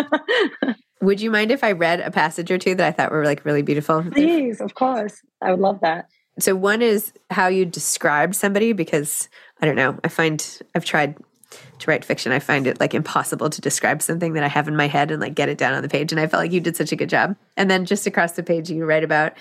Would 1.01 1.21
you 1.21 1.29
mind 1.29 1.51
if 1.51 1.63
I 1.63 1.71
read 1.71 1.99
a 1.99 2.09
passage 2.09 2.49
or 2.49 2.57
two 2.57 2.73
that 2.75 2.87
I 2.87 2.91
thought 2.91 3.11
were 3.11 3.25
like 3.25 3.45
really 3.45 3.61
beautiful? 3.61 4.03
Please, 4.11 4.59
of 4.59 4.73
course. 4.73 5.21
I 5.41 5.51
would 5.51 5.59
love 5.59 5.79
that. 5.81 6.09
So 6.39 6.55
one 6.55 6.81
is 6.81 7.13
how 7.29 7.47
you 7.47 7.65
describe 7.65 8.35
somebody 8.35 8.73
because 8.73 9.29
I 9.61 9.65
don't 9.65 9.75
know. 9.75 9.97
I 10.03 10.09
find 10.09 10.61
I've 10.73 10.85
tried 10.85 11.15
to 11.79 11.91
write 11.91 12.05
fiction. 12.05 12.31
I 12.31 12.39
find 12.39 12.67
it 12.67 12.79
like 12.79 12.93
impossible 12.93 13.49
to 13.49 13.61
describe 13.61 14.01
something 14.01 14.33
that 14.33 14.43
I 14.43 14.47
have 14.47 14.67
in 14.67 14.75
my 14.75 14.87
head 14.87 15.11
and 15.11 15.21
like 15.21 15.35
get 15.35 15.49
it 15.49 15.57
down 15.57 15.73
on 15.73 15.81
the 15.81 15.89
page. 15.89 16.11
And 16.11 16.19
I 16.19 16.27
felt 16.27 16.43
like 16.43 16.51
you 16.51 16.59
did 16.59 16.75
such 16.75 16.91
a 16.91 16.95
good 16.95 17.09
job. 17.09 17.35
And 17.57 17.69
then 17.69 17.85
just 17.85 18.07
across 18.07 18.33
the 18.33 18.43
page, 18.43 18.69
you 18.69 18.85
write 18.85 19.03
about 19.03 19.33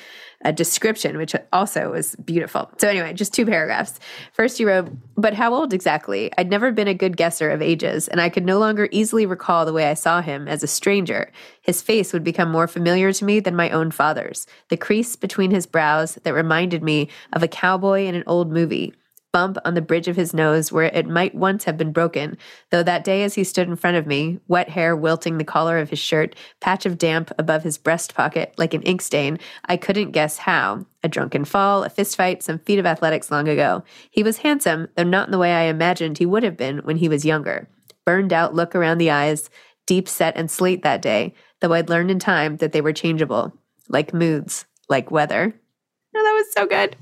a 0.44 0.52
description, 0.52 1.16
which 1.16 1.34
also 1.52 1.92
was 1.92 2.14
beautiful. 2.16 2.70
So, 2.78 2.88
anyway, 2.88 3.14
just 3.14 3.32
two 3.32 3.46
paragraphs. 3.46 3.98
First, 4.32 4.60
you 4.60 4.68
wrote, 4.68 4.90
But 5.16 5.34
how 5.34 5.54
old 5.54 5.72
exactly? 5.72 6.30
I'd 6.36 6.50
never 6.50 6.70
been 6.70 6.86
a 6.86 6.94
good 6.94 7.16
guesser 7.16 7.50
of 7.50 7.62
ages, 7.62 8.08
and 8.08 8.20
I 8.20 8.28
could 8.28 8.44
no 8.44 8.58
longer 8.58 8.88
easily 8.92 9.24
recall 9.24 9.64
the 9.64 9.72
way 9.72 9.86
I 9.86 9.94
saw 9.94 10.20
him 10.20 10.46
as 10.46 10.62
a 10.62 10.68
stranger. 10.68 11.32
His 11.62 11.80
face 11.80 12.12
would 12.12 12.24
become 12.24 12.50
more 12.50 12.66
familiar 12.66 13.12
to 13.12 13.24
me 13.24 13.40
than 13.40 13.56
my 13.56 13.70
own 13.70 13.90
father's, 13.90 14.46
the 14.68 14.76
crease 14.76 15.16
between 15.16 15.50
his 15.50 15.66
brows 15.66 16.16
that 16.24 16.34
reminded 16.34 16.82
me 16.82 17.08
of 17.32 17.42
a 17.42 17.48
cowboy 17.48 18.04
in 18.04 18.14
an 18.14 18.24
old 18.26 18.52
movie 18.52 18.92
bump 19.34 19.58
on 19.64 19.74
the 19.74 19.82
bridge 19.82 20.06
of 20.06 20.14
his 20.14 20.32
nose 20.32 20.70
where 20.70 20.84
it 20.84 21.08
might 21.08 21.34
once 21.34 21.64
have 21.64 21.76
been 21.76 21.90
broken, 21.90 22.38
though 22.70 22.84
that 22.84 23.02
day 23.02 23.24
as 23.24 23.34
he 23.34 23.42
stood 23.42 23.66
in 23.66 23.74
front 23.74 23.96
of 23.96 24.06
me, 24.06 24.38
wet 24.46 24.68
hair 24.68 24.94
wilting 24.94 25.38
the 25.38 25.44
collar 25.44 25.78
of 25.78 25.90
his 25.90 25.98
shirt, 25.98 26.36
patch 26.60 26.86
of 26.86 26.98
damp 26.98 27.32
above 27.36 27.64
his 27.64 27.76
breast 27.76 28.14
pocket 28.14 28.54
like 28.58 28.74
an 28.74 28.82
ink 28.82 29.02
stain, 29.02 29.40
I 29.64 29.76
couldn't 29.76 30.12
guess 30.12 30.38
how. 30.38 30.86
A 31.02 31.08
drunken 31.08 31.44
fall, 31.44 31.82
a 31.82 31.90
fistfight, 31.90 32.44
some 32.44 32.60
feat 32.60 32.78
of 32.78 32.86
athletics 32.86 33.32
long 33.32 33.48
ago. 33.48 33.82
He 34.08 34.22
was 34.22 34.38
handsome, 34.38 34.86
though 34.94 35.02
not 35.02 35.26
in 35.26 35.32
the 35.32 35.38
way 35.38 35.52
I 35.52 35.62
imagined 35.62 36.18
he 36.18 36.26
would 36.26 36.44
have 36.44 36.56
been 36.56 36.78
when 36.78 36.98
he 36.98 37.08
was 37.08 37.24
younger. 37.24 37.68
Burned 38.06 38.32
out 38.32 38.54
look 38.54 38.76
around 38.76 38.98
the 38.98 39.10
eyes, 39.10 39.50
deep 39.84 40.08
set 40.08 40.36
and 40.36 40.48
slate 40.48 40.84
that 40.84 41.02
day, 41.02 41.34
though 41.60 41.72
I'd 41.72 41.90
learned 41.90 42.12
in 42.12 42.20
time 42.20 42.58
that 42.58 42.70
they 42.70 42.80
were 42.80 42.92
changeable, 42.92 43.52
like 43.88 44.14
moods, 44.14 44.64
like 44.88 45.10
weather. 45.10 45.60
Oh, 46.16 46.22
that 46.22 46.32
was 46.32 46.52
so 46.52 46.66
good. 46.66 46.96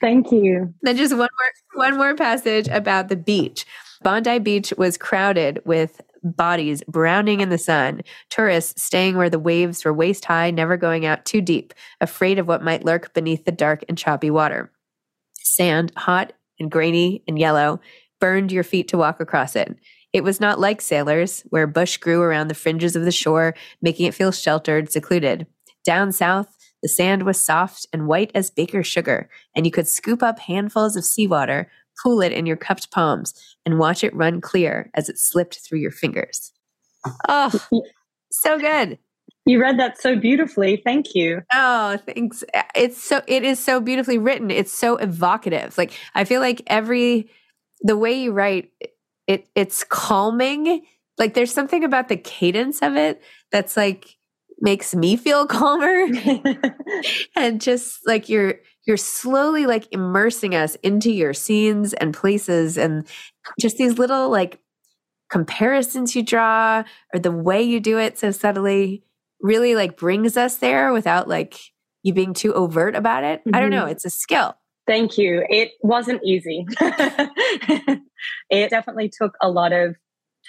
Thank 0.00 0.32
you. 0.32 0.74
Then 0.82 0.96
just 0.96 1.12
one 1.16 1.28
more 1.74 1.84
one 1.84 1.96
more 1.96 2.14
passage 2.14 2.68
about 2.68 3.08
the 3.08 3.16
beach. 3.16 3.64
Bondi 4.02 4.38
Beach 4.38 4.72
was 4.76 4.98
crowded 4.98 5.60
with 5.64 6.00
bodies 6.22 6.82
browning 6.88 7.40
in 7.40 7.50
the 7.50 7.58
sun, 7.58 8.02
tourists 8.30 8.82
staying 8.82 9.16
where 9.16 9.30
the 9.30 9.38
waves 9.38 9.84
were 9.84 9.92
waist 9.92 10.24
high, 10.24 10.50
never 10.50 10.76
going 10.76 11.06
out 11.06 11.24
too 11.24 11.40
deep, 11.40 11.72
afraid 12.00 12.38
of 12.38 12.48
what 12.48 12.62
might 12.62 12.84
lurk 12.84 13.14
beneath 13.14 13.44
the 13.44 13.52
dark 13.52 13.84
and 13.88 13.96
choppy 13.96 14.30
water. 14.30 14.70
Sand, 15.34 15.92
hot 15.96 16.32
and 16.58 16.70
grainy 16.70 17.22
and 17.28 17.38
yellow, 17.38 17.80
burned 18.20 18.50
your 18.50 18.64
feet 18.64 18.88
to 18.88 18.98
walk 18.98 19.20
across 19.20 19.54
it. 19.56 19.76
It 20.12 20.24
was 20.24 20.40
not 20.40 20.58
like 20.58 20.80
sailors, 20.80 21.42
where 21.50 21.66
bush 21.66 21.98
grew 21.98 22.22
around 22.22 22.48
the 22.48 22.54
fringes 22.54 22.96
of 22.96 23.04
the 23.04 23.12
shore, 23.12 23.54
making 23.82 24.06
it 24.06 24.14
feel 24.14 24.32
sheltered, 24.32 24.90
secluded. 24.90 25.46
Down 25.84 26.10
south, 26.10 26.55
the 26.86 26.90
sand 26.90 27.24
was 27.24 27.40
soft 27.40 27.84
and 27.92 28.06
white 28.06 28.30
as 28.32 28.48
baker's 28.48 28.86
sugar, 28.86 29.28
and 29.56 29.66
you 29.66 29.72
could 29.72 29.88
scoop 29.88 30.22
up 30.22 30.38
handfuls 30.38 30.94
of 30.94 31.04
seawater, 31.04 31.68
pool 32.00 32.20
it 32.20 32.30
in 32.30 32.46
your 32.46 32.56
cupped 32.56 32.92
palms, 32.92 33.34
and 33.64 33.80
watch 33.80 34.04
it 34.04 34.14
run 34.14 34.40
clear 34.40 34.88
as 34.94 35.08
it 35.08 35.18
slipped 35.18 35.58
through 35.58 35.80
your 35.80 35.90
fingers. 35.90 36.52
Oh, 37.28 37.50
so 38.30 38.56
good. 38.60 39.00
You 39.46 39.60
read 39.60 39.80
that 39.80 40.00
so 40.00 40.14
beautifully. 40.14 40.80
Thank 40.84 41.16
you. 41.16 41.42
Oh, 41.52 41.96
thanks. 42.06 42.44
It's 42.76 43.02
so 43.02 43.20
it 43.26 43.42
is 43.42 43.58
so 43.58 43.80
beautifully 43.80 44.18
written. 44.18 44.52
It's 44.52 44.72
so 44.72 44.94
evocative. 44.94 45.76
Like 45.76 45.92
I 46.14 46.22
feel 46.22 46.40
like 46.40 46.62
every 46.68 47.28
the 47.80 47.96
way 47.96 48.12
you 48.12 48.30
write 48.30 48.70
it 49.26 49.48
it's 49.56 49.82
calming. 49.82 50.86
Like 51.18 51.34
there's 51.34 51.52
something 51.52 51.82
about 51.82 52.06
the 52.06 52.16
cadence 52.16 52.80
of 52.80 52.94
it 52.94 53.20
that's 53.50 53.76
like 53.76 54.15
makes 54.60 54.94
me 54.94 55.16
feel 55.16 55.46
calmer 55.46 56.06
and 57.36 57.60
just 57.60 58.00
like 58.06 58.28
you're 58.28 58.56
you're 58.86 58.96
slowly 58.96 59.66
like 59.66 59.88
immersing 59.90 60.54
us 60.54 60.76
into 60.76 61.10
your 61.10 61.34
scenes 61.34 61.92
and 61.94 62.14
places 62.14 62.78
and 62.78 63.06
just 63.60 63.76
these 63.76 63.98
little 63.98 64.30
like 64.30 64.60
comparisons 65.28 66.14
you 66.14 66.22
draw 66.22 66.84
or 67.12 67.18
the 67.18 67.32
way 67.32 67.62
you 67.62 67.80
do 67.80 67.98
it 67.98 68.18
so 68.18 68.30
subtly 68.30 69.02
really 69.40 69.74
like 69.74 69.96
brings 69.96 70.36
us 70.36 70.58
there 70.58 70.92
without 70.92 71.28
like 71.28 71.58
you 72.02 72.12
being 72.12 72.32
too 72.32 72.54
overt 72.54 72.94
about 72.94 73.24
it 73.24 73.40
mm-hmm. 73.40 73.54
i 73.54 73.60
don't 73.60 73.70
know 73.70 73.82
mm-hmm. 73.82 73.90
it's 73.90 74.04
a 74.04 74.10
skill 74.10 74.56
thank 74.86 75.18
you 75.18 75.44
it 75.48 75.72
wasn't 75.82 76.22
easy 76.24 76.64
it 78.48 78.70
definitely 78.70 79.10
took 79.10 79.34
a 79.42 79.50
lot 79.50 79.72
of 79.72 79.96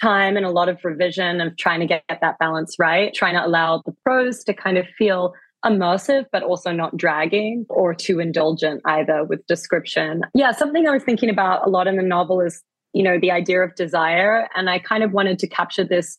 time 0.00 0.36
and 0.36 0.46
a 0.46 0.50
lot 0.50 0.68
of 0.68 0.78
revision 0.84 1.40
of 1.40 1.56
trying 1.56 1.80
to 1.80 1.86
get 1.86 2.04
that 2.08 2.38
balance 2.38 2.76
right, 2.78 3.12
trying 3.14 3.34
to 3.34 3.44
allow 3.44 3.82
the 3.84 3.92
prose 4.04 4.44
to 4.44 4.54
kind 4.54 4.78
of 4.78 4.86
feel 4.96 5.34
immersive, 5.64 6.24
but 6.30 6.42
also 6.42 6.72
not 6.72 6.96
dragging 6.96 7.66
or 7.68 7.94
too 7.94 8.20
indulgent 8.20 8.80
either 8.84 9.24
with 9.24 9.44
description. 9.46 10.22
Yeah, 10.34 10.52
something 10.52 10.86
I 10.86 10.92
was 10.92 11.02
thinking 11.02 11.30
about 11.30 11.66
a 11.66 11.70
lot 11.70 11.86
in 11.86 11.96
the 11.96 12.02
novel 12.02 12.40
is, 12.40 12.62
you 12.92 13.02
know, 13.02 13.18
the 13.18 13.30
idea 13.30 13.60
of 13.62 13.74
desire. 13.74 14.48
And 14.54 14.70
I 14.70 14.78
kind 14.78 15.02
of 15.02 15.12
wanted 15.12 15.38
to 15.40 15.48
capture 15.48 15.84
this 15.84 16.16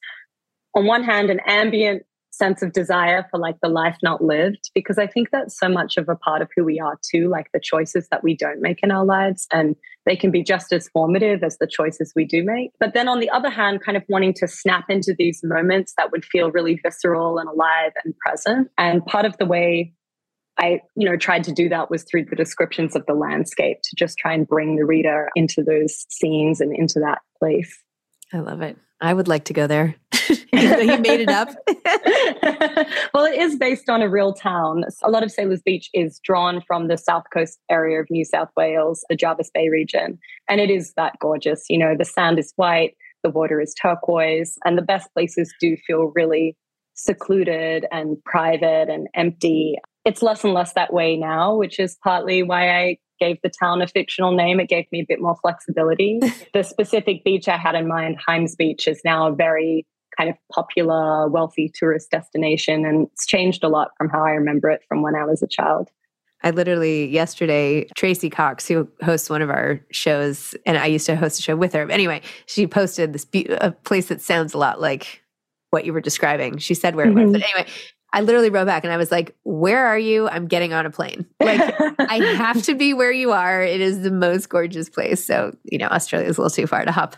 on 0.76 0.86
one 0.86 1.04
hand, 1.04 1.30
an 1.30 1.40
ambient 1.48 2.04
sense 2.32 2.62
of 2.62 2.72
desire 2.72 3.26
for 3.30 3.40
like 3.40 3.56
the 3.62 3.70
life 3.70 3.98
not 4.04 4.24
lived 4.24 4.70
because 4.74 4.98
i 4.98 5.08
think 5.08 5.30
that's 5.32 5.58
so 5.58 5.68
much 5.68 5.98
of 5.98 6.08
a 6.10 6.16
part 6.16 6.42
of 6.42 6.50
who 6.56 6.64
we 6.64 6.80
are 6.80 6.98
too 7.10 7.28
like 7.28 7.48
the 7.54 7.60
choices 7.60 8.08
that 8.10 8.24
we 8.24 8.36
don't 8.36 8.62
make 8.62 8.80
in 8.84 8.92
our 8.92 9.06
lives 9.06 9.48
and 9.52 9.76
they 10.06 10.16
can 10.16 10.32
be 10.32 10.44
just 10.44 10.72
as 10.72 10.90
formative 10.90 11.44
as 11.44 11.58
the 11.58 11.68
choices 11.68 12.14
we 12.16 12.26
do 12.26 12.44
make 12.44 12.72
but 12.80 12.94
then 12.94 13.08
on 13.08 13.20
the 13.20 13.30
other 13.30 13.50
hand 13.50 13.82
kind 13.82 13.98
of 13.98 14.04
wanting 14.10 14.34
to 14.34 14.48
snap 14.48 14.90
into 14.90 15.14
these 15.18 15.42
moments 15.44 15.94
that 15.98 16.12
would 16.12 16.24
feel 16.26 16.52
really 16.52 16.80
visceral 16.84 17.40
and 17.40 17.50
alive 17.50 17.92
and 18.04 18.14
present 18.26 18.70
and 18.78 19.06
part 19.06 19.26
of 19.26 19.38
the 19.38 19.46
way 19.46 19.94
I, 20.60 20.82
you 20.96 21.10
know, 21.10 21.16
tried 21.16 21.46
to 21.46 21.54
do 21.54 21.70
that 21.70 21.90
was 21.90 22.04
through 22.04 22.26
the 22.26 22.36
descriptions 22.36 22.94
of 22.96 23.06
the 23.06 23.14
landscape 23.14 23.78
to 23.82 23.96
just 23.98 24.18
try 24.18 24.34
and 24.34 24.46
bring 24.46 24.76
the 24.76 24.84
reader 24.84 25.30
into 25.36 25.64
those 25.64 26.06
scenes 26.10 26.60
and 26.60 26.76
into 26.76 27.00
that 27.00 27.20
place. 27.40 27.82
I 28.34 28.40
love 28.40 28.62
it. 28.62 28.78
I 29.02 29.14
would 29.14 29.30
like 29.30 29.46
to 29.46 29.54
go 29.54 29.68
there. 29.68 29.96
he 30.52 30.98
made 30.98 31.22
it 31.22 31.30
up. 31.30 31.50
well, 33.14 33.26
it 33.26 33.40
is 33.40 33.56
based 33.56 33.90
on 33.90 34.02
a 34.02 34.10
real 34.10 34.34
town. 34.34 34.84
A 35.04 35.10
lot 35.10 35.24
of 35.24 35.32
Sailors 35.32 35.62
Beach 35.64 35.90
is 35.94 36.20
drawn 36.24 36.62
from 36.68 36.88
the 36.88 36.98
south 36.98 37.24
coast 37.34 37.60
area 37.70 38.00
of 38.00 38.08
New 38.10 38.26
South 38.26 38.50
Wales, 38.56 39.04
the 39.10 39.16
Jervis 39.16 39.50
Bay 39.54 39.70
region. 39.70 40.20
And 40.48 40.62
it 40.62 40.70
is 40.70 40.94
that 40.96 41.18
gorgeous. 41.20 41.66
You 41.70 41.80
know, 41.80 41.96
the 41.98 42.06
sand 42.06 42.40
is 42.40 42.54
white, 42.56 42.96
the 43.24 43.30
water 43.30 43.60
is 43.60 43.74
turquoise, 43.74 44.58
and 44.66 44.78
the 44.78 44.84
best 44.84 45.12
places 45.14 45.54
do 45.60 45.76
feel 45.88 46.12
really 46.16 46.56
secluded 46.96 47.86
and 47.92 48.18
private 48.26 48.90
and 48.90 49.08
empty. 49.14 49.76
It's 50.06 50.22
less 50.22 50.44
and 50.44 50.54
less 50.54 50.74
that 50.74 50.94
way 50.94 51.18
now, 51.18 51.56
which 51.56 51.80
is 51.80 51.98
partly 52.04 52.44
why 52.44 52.70
I 52.70 52.98
gave 53.20 53.38
the 53.44 53.50
town 53.50 53.82
a 53.82 53.88
fictional 53.88 54.36
name. 54.36 54.60
It 54.60 54.70
gave 54.70 54.86
me 54.92 55.02
a 55.02 55.06
bit 55.08 55.22
more 55.22 55.36
flexibility. 55.42 56.20
the 56.54 56.64
specific 56.64 57.24
beach 57.24 57.48
I 57.48 57.58
had 57.58 57.76
in 57.76 57.88
mind, 57.88 58.18
Hyams 58.26 58.56
Beach, 58.56 58.88
is 58.88 59.02
now 59.04 59.28
a 59.28 59.36
very 59.36 59.86
kind 60.20 60.30
of 60.30 60.36
popular, 60.52 61.30
wealthy 61.30 61.72
tourist 61.74 62.12
destination. 62.12 62.86
And 62.86 63.08
it's 63.14 63.26
changed 63.26 63.64
a 63.64 63.70
lot 63.70 63.92
from 63.98 64.10
how 64.10 64.24
I 64.24 64.32
remember 64.32 64.70
it 64.70 64.82
from 64.88 65.02
when 65.02 65.16
I 65.16 65.24
was 65.24 65.42
a 65.42 65.48
child. 65.48 65.90
I 66.44 66.52
literally 66.52 67.08
yesterday, 67.08 67.86
Tracy 67.96 68.30
Cox, 68.30 68.68
who 68.68 68.88
hosts 69.02 69.30
one 69.30 69.42
of 69.42 69.50
our 69.50 69.82
shows, 69.92 70.56
and 70.66 70.78
I 70.78 70.86
used 70.86 71.06
to 71.08 71.16
host 71.16 71.40
a 71.40 71.42
show 71.42 71.56
with 71.56 71.74
her. 71.74 71.90
Anyway, 71.90 72.22
she 72.46 72.66
posted 72.66 73.12
this 73.12 73.26
be- 73.26 73.46
a 73.46 73.72
place 73.72 74.08
that 74.08 74.22
sounds 74.22 74.54
a 74.54 74.58
lot 74.58 74.80
like 74.80 75.22
what 75.72 75.86
you 75.86 75.92
were 75.92 76.02
describing. 76.02 76.58
She 76.58 76.74
said 76.74 76.96
where 76.96 77.08
it 77.08 77.14
was, 77.14 77.24
mm-hmm. 77.24 77.34
but 77.34 77.44
anyway, 77.44 77.70
I 78.14 78.22
literally 78.22 78.50
wrote 78.50 78.66
back 78.66 78.86
and 78.86 78.94
I 78.94 78.98
was 78.98 79.12
like, 79.12 79.36
"Where 79.44 79.86
are 79.86 80.00
you? 80.00 80.30
I'm 80.30 80.48
getting 80.48 80.72
on 80.72 80.86
a 80.86 80.90
plane. 80.90 81.26
Like, 81.42 81.74
I 82.00 82.18
have 82.36 82.62
to 82.64 82.76
be 82.76 82.94
where 82.94 83.12
you 83.12 83.32
are. 83.32 83.62
It 83.62 83.82
is 83.82 84.02
the 84.02 84.12
most 84.12 84.50
gorgeous 84.50 84.90
place. 84.90 85.24
So, 85.24 85.56
you 85.64 85.78
know, 85.78 85.88
Australia 85.88 86.28
is 86.28 86.38
a 86.38 86.42
little 86.42 86.56
too 86.56 86.68
far 86.68 86.86
to 86.86 86.92
hop, 86.92 87.18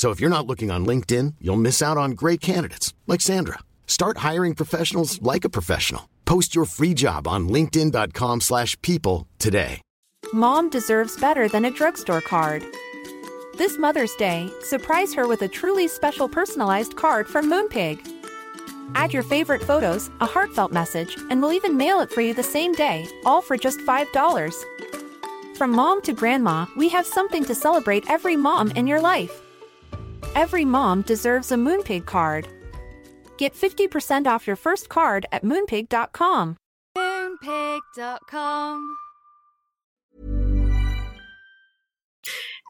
So 0.00 0.08
if 0.08 0.18
you're 0.18 0.36
not 0.36 0.46
looking 0.46 0.70
on 0.70 0.86
LinkedIn, 0.86 1.34
you'll 1.42 1.56
miss 1.56 1.82
out 1.82 1.98
on 1.98 2.12
great 2.12 2.40
candidates 2.40 2.94
like 3.06 3.20
Sandra. 3.20 3.58
Start 3.86 4.24
hiring 4.28 4.54
professionals 4.54 5.20
like 5.20 5.44
a 5.44 5.50
professional. 5.50 6.08
Post 6.24 6.54
your 6.54 6.64
free 6.64 6.94
job 6.94 7.28
on 7.28 7.50
linkedin.com/people 7.50 9.26
today. 9.38 9.82
Mom 10.32 10.70
deserves 10.70 11.20
better 11.20 11.48
than 11.48 11.66
a 11.66 11.70
drugstore 11.70 12.22
card. 12.22 12.64
This 13.58 13.76
Mother's 13.76 14.14
Day, 14.14 14.48
surprise 14.62 15.12
her 15.12 15.28
with 15.28 15.42
a 15.42 15.48
truly 15.48 15.86
special 15.86 16.30
personalized 16.30 16.96
card 16.96 17.28
from 17.28 17.50
Moonpig. 17.50 17.98
Add 18.94 19.12
your 19.12 19.26
favorite 19.34 19.62
photos, 19.62 20.08
a 20.22 20.26
heartfelt 20.34 20.72
message, 20.72 21.14
and 21.28 21.42
we'll 21.42 21.52
even 21.52 21.76
mail 21.76 22.00
it 22.00 22.10
for 22.10 22.22
you 22.22 22.32
the 22.32 22.52
same 22.56 22.72
day, 22.72 23.06
all 23.26 23.42
for 23.42 23.58
just 23.58 23.80
$5. 23.80 24.64
From 25.58 25.72
mom 25.72 26.00
to 26.08 26.14
grandma, 26.14 26.64
we 26.74 26.88
have 26.88 27.04
something 27.04 27.44
to 27.44 27.54
celebrate 27.54 28.08
every 28.08 28.36
mom 28.48 28.70
in 28.70 28.86
your 28.86 29.02
life. 29.02 29.42
Every 30.36 30.64
mom 30.64 31.02
deserves 31.02 31.52
a 31.52 31.56
Moonpig 31.56 32.06
card. 32.06 32.46
Get 33.36 33.54
50% 33.54 34.26
off 34.26 34.46
your 34.46 34.56
first 34.56 34.88
card 34.88 35.26
at 35.32 35.42
moonpig.com. 35.42 36.56
Moonpig.com. 36.96 38.96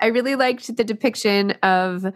I 0.03 0.07
really 0.07 0.37
liked 0.37 0.75
the 0.75 0.85
depiction 0.85 1.51
of 1.63 2.07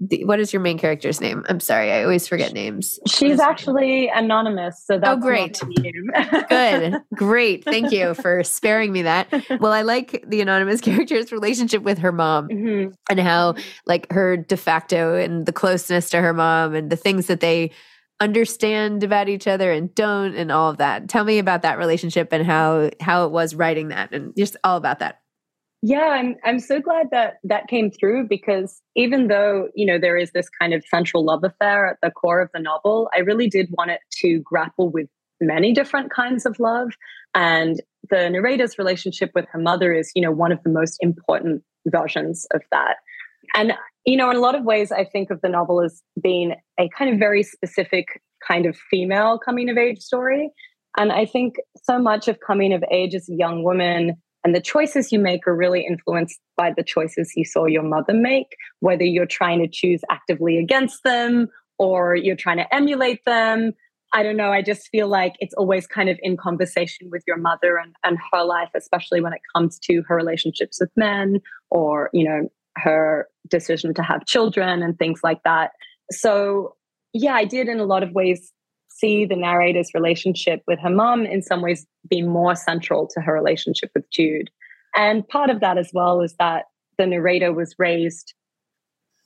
the, 0.00 0.24
what 0.24 0.40
is 0.40 0.52
your 0.52 0.60
main 0.62 0.78
character's 0.78 1.20
name? 1.20 1.44
I'm 1.48 1.60
sorry, 1.60 1.92
I 1.92 2.02
always 2.02 2.26
forget 2.26 2.52
names. 2.52 2.98
She's 3.06 3.38
actually 3.38 4.08
anonymous, 4.08 4.82
so 4.84 4.98
that's 4.98 5.16
oh 5.18 5.20
great. 5.20 5.60
good, 6.48 6.96
great. 7.14 7.64
Thank 7.64 7.92
you 7.92 8.14
for 8.14 8.42
sparing 8.44 8.92
me 8.92 9.02
that. 9.02 9.28
Well, 9.60 9.72
I 9.72 9.82
like 9.82 10.24
the 10.26 10.40
anonymous 10.40 10.80
character's 10.82 11.32
relationship 11.32 11.82
with 11.82 11.98
her 11.98 12.12
mom 12.12 12.48
Mhm. 12.48 12.94
and 13.10 13.20
how, 13.20 13.54
like, 13.86 14.10
her 14.12 14.36
de 14.36 14.56
facto 14.56 15.14
and 15.16 15.46
the 15.46 15.52
closeness 15.52 16.10
to 16.10 16.20
her 16.20 16.32
mom 16.32 16.74
and 16.74 16.90
the 16.90 16.96
things 16.96 17.26
that 17.26 17.40
they 17.40 17.70
understand 18.20 19.02
about 19.02 19.28
each 19.30 19.46
other 19.46 19.72
and 19.72 19.94
don't 19.94 20.34
and 20.34 20.52
all 20.52 20.70
of 20.70 20.76
that. 20.78 21.08
Tell 21.08 21.24
me 21.24 21.38
about 21.38 21.62
that 21.62 21.78
relationship 21.78 22.28
and 22.32 22.44
how 22.44 22.90
how 23.00 23.24
it 23.24 23.30
was 23.32 23.54
writing 23.54 23.88
that 23.88 24.12
and 24.12 24.34
just 24.36 24.56
all 24.62 24.76
about 24.76 24.98
that. 24.98 25.19
Yeah, 25.82 26.08
I'm 26.08 26.36
I'm 26.44 26.58
so 26.58 26.80
glad 26.80 27.08
that 27.10 27.38
that 27.44 27.68
came 27.68 27.90
through 27.90 28.28
because 28.28 28.82
even 28.96 29.28
though, 29.28 29.68
you 29.74 29.86
know, 29.86 29.98
there 29.98 30.18
is 30.18 30.32
this 30.32 30.48
kind 30.60 30.74
of 30.74 30.84
central 30.84 31.24
love 31.24 31.42
affair 31.42 31.86
at 31.86 31.96
the 32.02 32.10
core 32.10 32.40
of 32.40 32.50
the 32.52 32.60
novel, 32.60 33.08
I 33.14 33.20
really 33.20 33.48
did 33.48 33.68
want 33.70 33.90
it 33.90 34.00
to 34.18 34.40
grapple 34.40 34.90
with 34.90 35.08
many 35.40 35.72
different 35.72 36.10
kinds 36.10 36.44
of 36.44 36.60
love 36.60 36.90
and 37.34 37.80
the 38.10 38.28
narrator's 38.28 38.78
relationship 38.78 39.30
with 39.34 39.46
her 39.50 39.58
mother 39.58 39.92
is, 39.94 40.12
you 40.14 40.20
know, 40.20 40.32
one 40.32 40.52
of 40.52 40.62
the 40.64 40.70
most 40.70 40.98
important 41.00 41.62
versions 41.86 42.46
of 42.52 42.60
that. 42.72 42.96
And 43.54 43.72
you 44.04 44.16
know, 44.16 44.30
in 44.30 44.36
a 44.36 44.40
lot 44.40 44.54
of 44.54 44.64
ways 44.64 44.92
I 44.92 45.04
think 45.04 45.30
of 45.30 45.40
the 45.40 45.48
novel 45.48 45.82
as 45.82 46.02
being 46.22 46.56
a 46.78 46.88
kind 46.96 47.12
of 47.12 47.18
very 47.18 47.42
specific 47.42 48.20
kind 48.46 48.66
of 48.66 48.76
female 48.90 49.38
coming 49.38 49.70
of 49.70 49.78
age 49.78 50.00
story. 50.00 50.50
And 50.98 51.12
I 51.12 51.24
think 51.24 51.54
so 51.84 51.98
much 51.98 52.28
of 52.28 52.38
coming 52.40 52.72
of 52.72 52.84
age 52.90 53.14
as 53.14 53.28
a 53.28 53.34
young 53.34 53.62
woman 53.62 54.16
and 54.44 54.54
the 54.54 54.60
choices 54.60 55.12
you 55.12 55.18
make 55.18 55.46
are 55.46 55.54
really 55.54 55.84
influenced 55.86 56.40
by 56.56 56.72
the 56.74 56.82
choices 56.82 57.32
you 57.36 57.44
saw 57.44 57.66
your 57.66 57.82
mother 57.82 58.14
make, 58.14 58.56
whether 58.80 59.04
you're 59.04 59.26
trying 59.26 59.58
to 59.60 59.68
choose 59.68 60.00
actively 60.10 60.58
against 60.58 61.02
them 61.04 61.48
or 61.78 62.14
you're 62.14 62.36
trying 62.36 62.56
to 62.56 62.74
emulate 62.74 63.24
them. 63.24 63.72
I 64.12 64.22
don't 64.22 64.36
know. 64.36 64.50
I 64.50 64.62
just 64.62 64.88
feel 64.88 65.08
like 65.08 65.34
it's 65.38 65.54
always 65.54 65.86
kind 65.86 66.08
of 66.08 66.18
in 66.22 66.36
conversation 66.36 67.10
with 67.10 67.22
your 67.26 67.36
mother 67.36 67.76
and, 67.76 67.94
and 68.02 68.18
her 68.32 68.42
life, 68.42 68.70
especially 68.74 69.20
when 69.20 69.32
it 69.32 69.40
comes 69.54 69.78
to 69.80 70.02
her 70.08 70.16
relationships 70.16 70.80
with 70.80 70.90
men 70.96 71.40
or, 71.70 72.10
you 72.12 72.24
know, 72.24 72.48
her 72.76 73.28
decision 73.48 73.94
to 73.94 74.02
have 74.02 74.26
children 74.26 74.82
and 74.82 74.98
things 74.98 75.20
like 75.22 75.42
that. 75.44 75.72
So, 76.10 76.76
yeah, 77.12 77.34
I 77.34 77.44
did 77.44 77.68
in 77.68 77.78
a 77.78 77.84
lot 77.84 78.02
of 78.02 78.12
ways 78.12 78.52
see 79.00 79.24
the 79.24 79.36
narrator's 79.36 79.90
relationship 79.94 80.62
with 80.66 80.78
her 80.80 80.90
mom 80.90 81.24
in 81.24 81.42
some 81.42 81.62
ways 81.62 81.86
be 82.08 82.22
more 82.22 82.54
central 82.54 83.08
to 83.08 83.20
her 83.20 83.32
relationship 83.32 83.90
with 83.94 84.08
Jude. 84.10 84.50
And 84.94 85.26
part 85.28 85.50
of 85.50 85.60
that 85.60 85.78
as 85.78 85.90
well 85.92 86.20
is 86.20 86.34
that 86.38 86.64
the 86.98 87.06
narrator 87.06 87.52
was 87.52 87.74
raised 87.78 88.34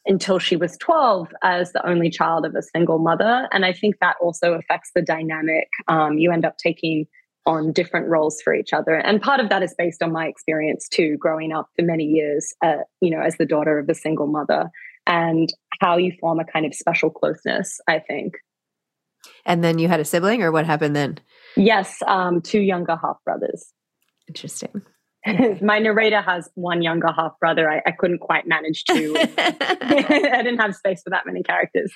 until 0.06 0.38
she 0.38 0.56
was 0.56 0.76
12 0.78 1.28
as 1.42 1.72
the 1.72 1.86
only 1.86 2.10
child 2.10 2.44
of 2.44 2.54
a 2.54 2.62
single 2.62 2.98
mother. 2.98 3.48
And 3.52 3.64
I 3.64 3.72
think 3.72 3.96
that 4.00 4.16
also 4.20 4.52
affects 4.52 4.90
the 4.94 5.02
dynamic. 5.02 5.68
Um, 5.88 6.18
you 6.18 6.30
end 6.30 6.44
up 6.44 6.58
taking 6.58 7.06
on 7.46 7.72
different 7.72 8.08
roles 8.08 8.40
for 8.42 8.54
each 8.54 8.72
other. 8.72 8.94
And 8.94 9.20
part 9.20 9.40
of 9.40 9.48
that 9.50 9.62
is 9.62 9.74
based 9.76 10.02
on 10.02 10.12
my 10.12 10.26
experience 10.26 10.88
too, 10.88 11.16
growing 11.18 11.52
up 11.52 11.68
for 11.76 11.84
many 11.84 12.04
years, 12.04 12.54
uh, 12.62 12.78
you 13.00 13.10
know, 13.10 13.20
as 13.20 13.36
the 13.36 13.46
daughter 13.46 13.78
of 13.78 13.88
a 13.88 13.94
single 13.94 14.26
mother 14.26 14.70
and 15.06 15.52
how 15.80 15.96
you 15.96 16.12
form 16.20 16.40
a 16.40 16.44
kind 16.44 16.64
of 16.64 16.74
special 16.74 17.10
closeness, 17.10 17.80
I 17.88 17.98
think. 17.98 18.34
And 19.46 19.62
then 19.62 19.78
you 19.78 19.88
had 19.88 20.00
a 20.00 20.04
sibling, 20.04 20.42
or 20.42 20.52
what 20.52 20.66
happened 20.66 20.96
then? 20.96 21.18
Yes, 21.56 21.98
um, 22.06 22.40
two 22.40 22.60
younger 22.60 22.96
half 23.00 23.16
brothers. 23.24 23.72
Interesting. 24.28 24.82
My 25.62 25.78
narrator 25.78 26.20
has 26.20 26.50
one 26.54 26.82
younger 26.82 27.10
half 27.12 27.38
brother. 27.40 27.70
I, 27.70 27.80
I 27.86 27.92
couldn't 27.92 28.18
quite 28.18 28.46
manage 28.46 28.84
to. 28.84 29.14
I 29.38 30.42
didn't 30.42 30.58
have 30.58 30.74
space 30.74 31.02
for 31.02 31.10
that 31.10 31.24
many 31.26 31.42
characters. 31.42 31.92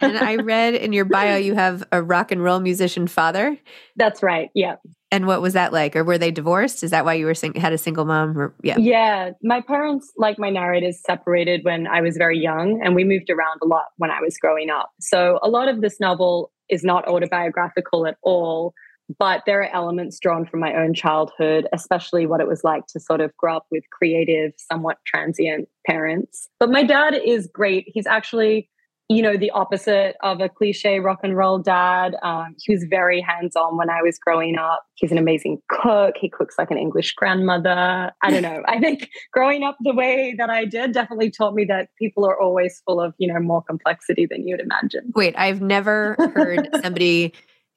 and 0.00 0.18
I 0.18 0.36
read 0.36 0.74
in 0.74 0.92
your 0.92 1.04
bio 1.04 1.36
you 1.36 1.54
have 1.54 1.86
a 1.92 2.02
rock 2.02 2.30
and 2.30 2.42
roll 2.42 2.60
musician 2.60 3.06
father. 3.06 3.58
That's 3.96 4.22
right. 4.22 4.50
Yeah. 4.54 4.76
And 5.14 5.26
what 5.26 5.40
was 5.40 5.52
that 5.52 5.72
like? 5.72 5.94
Or 5.94 6.02
were 6.02 6.18
they 6.18 6.32
divorced? 6.32 6.82
Is 6.82 6.90
that 6.90 7.04
why 7.04 7.14
you 7.14 7.26
were 7.26 7.34
sing- 7.34 7.54
had 7.54 7.72
a 7.72 7.78
single 7.78 8.04
mom? 8.04 8.36
Or, 8.36 8.52
yeah. 8.62 8.76
Yeah. 8.76 9.30
My 9.42 9.60
parents, 9.60 10.12
like 10.16 10.40
my 10.40 10.50
narrators, 10.50 11.00
separated 11.06 11.60
when 11.62 11.86
I 11.86 12.00
was 12.00 12.16
very 12.16 12.38
young, 12.38 12.80
and 12.84 12.96
we 12.96 13.04
moved 13.04 13.30
around 13.30 13.60
a 13.62 13.66
lot 13.66 13.86
when 13.96 14.10
I 14.10 14.20
was 14.20 14.36
growing 14.38 14.70
up. 14.70 14.90
So 15.00 15.38
a 15.40 15.48
lot 15.48 15.68
of 15.68 15.82
this 15.82 16.00
novel 16.00 16.50
is 16.68 16.82
not 16.82 17.06
autobiographical 17.06 18.08
at 18.08 18.16
all, 18.22 18.74
but 19.18 19.42
there 19.46 19.62
are 19.62 19.72
elements 19.72 20.18
drawn 20.18 20.46
from 20.46 20.58
my 20.58 20.74
own 20.74 20.94
childhood, 20.94 21.68
especially 21.72 22.26
what 22.26 22.40
it 22.40 22.48
was 22.48 22.64
like 22.64 22.86
to 22.88 22.98
sort 22.98 23.20
of 23.20 23.36
grow 23.36 23.56
up 23.56 23.66
with 23.70 23.84
creative, 23.92 24.52
somewhat 24.56 24.98
transient 25.06 25.68
parents. 25.86 26.48
But 26.58 26.70
my 26.70 26.82
dad 26.82 27.14
is 27.14 27.48
great. 27.52 27.84
He's 27.86 28.06
actually 28.06 28.68
you 29.08 29.20
know, 29.20 29.36
the 29.36 29.50
opposite 29.50 30.16
of 30.22 30.40
a 30.40 30.48
cliche 30.48 30.98
rock 30.98 31.20
and 31.22 31.36
roll 31.36 31.58
dad. 31.58 32.16
Um, 32.22 32.54
he 32.58 32.72
was 32.72 32.84
very 32.88 33.20
hands 33.20 33.54
on 33.54 33.76
when 33.76 33.90
I 33.90 34.00
was 34.00 34.18
growing 34.18 34.56
up. 34.56 34.84
He's 34.94 35.12
an 35.12 35.18
amazing 35.18 35.60
cook. 35.68 36.14
He 36.18 36.30
cooks 36.30 36.54
like 36.56 36.70
an 36.70 36.78
English 36.78 37.14
grandmother. 37.14 38.12
I 38.22 38.30
don't 38.30 38.42
know. 38.42 38.62
I 38.66 38.80
think 38.80 39.10
growing 39.32 39.62
up 39.62 39.76
the 39.82 39.94
way 39.94 40.34
that 40.38 40.48
I 40.48 40.64
did 40.64 40.92
definitely 40.92 41.30
taught 41.30 41.54
me 41.54 41.66
that 41.66 41.90
people 41.98 42.24
are 42.24 42.40
always 42.40 42.80
full 42.86 43.00
of, 43.00 43.14
you 43.18 43.32
know, 43.32 43.40
more 43.40 43.62
complexity 43.62 44.26
than 44.26 44.48
you'd 44.48 44.60
imagine. 44.60 45.12
Wait, 45.14 45.34
I've 45.36 45.60
never 45.60 46.16
heard 46.34 46.68
somebody 46.82 47.34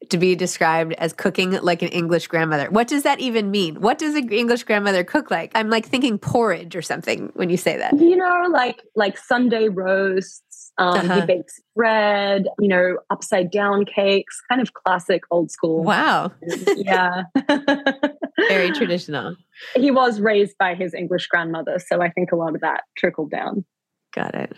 to 0.10 0.18
be 0.18 0.36
described 0.36 0.94
as 0.94 1.12
cooking 1.12 1.52
like 1.52 1.82
an 1.82 1.90
English 1.90 2.28
grandmother. 2.28 2.70
What 2.70 2.88
does 2.88 3.04
that 3.04 3.20
even 3.20 3.52
mean? 3.52 3.82
What 3.82 3.98
does 3.98 4.16
an 4.16 4.32
English 4.32 4.64
grandmother 4.64 5.04
cook 5.04 5.32
like? 5.32 5.52
I'm 5.56 5.70
like 5.70 5.86
thinking 5.86 6.18
porridge 6.18 6.76
or 6.76 6.82
something 6.82 7.32
when 7.34 7.50
you 7.50 7.58
say 7.58 7.78
that. 7.78 7.98
You 8.00 8.16
know, 8.16 8.48
like 8.52 8.82
like 8.96 9.18
Sunday 9.18 9.70
roasts 9.70 10.47
um, 10.78 10.98
uh-huh. 11.00 11.22
He 11.22 11.26
bakes 11.26 11.60
bread, 11.76 12.46
you 12.60 12.68
know, 12.68 12.98
upside 13.10 13.50
down 13.50 13.86
cakes, 13.86 14.40
kind 14.48 14.62
of 14.62 14.74
classic 14.74 15.24
old 15.32 15.50
school. 15.50 15.84
Wow. 15.84 16.32
yeah. 16.76 17.24
Very 18.48 18.72
traditional. 18.76 19.36
He 19.76 19.90
was 19.90 20.20
raised 20.20 20.58
by 20.58 20.76
his 20.76 20.94
English 20.94 21.28
grandmother. 21.28 21.80
So 21.80 22.02
I 22.02 22.12
think 22.12 22.32
a 22.32 22.36
lot 22.36 22.54
of 22.54 22.62
that 22.62 22.82
trickled 22.96 23.32
down. 23.32 23.66
Got 24.14 24.36
it. 24.36 24.58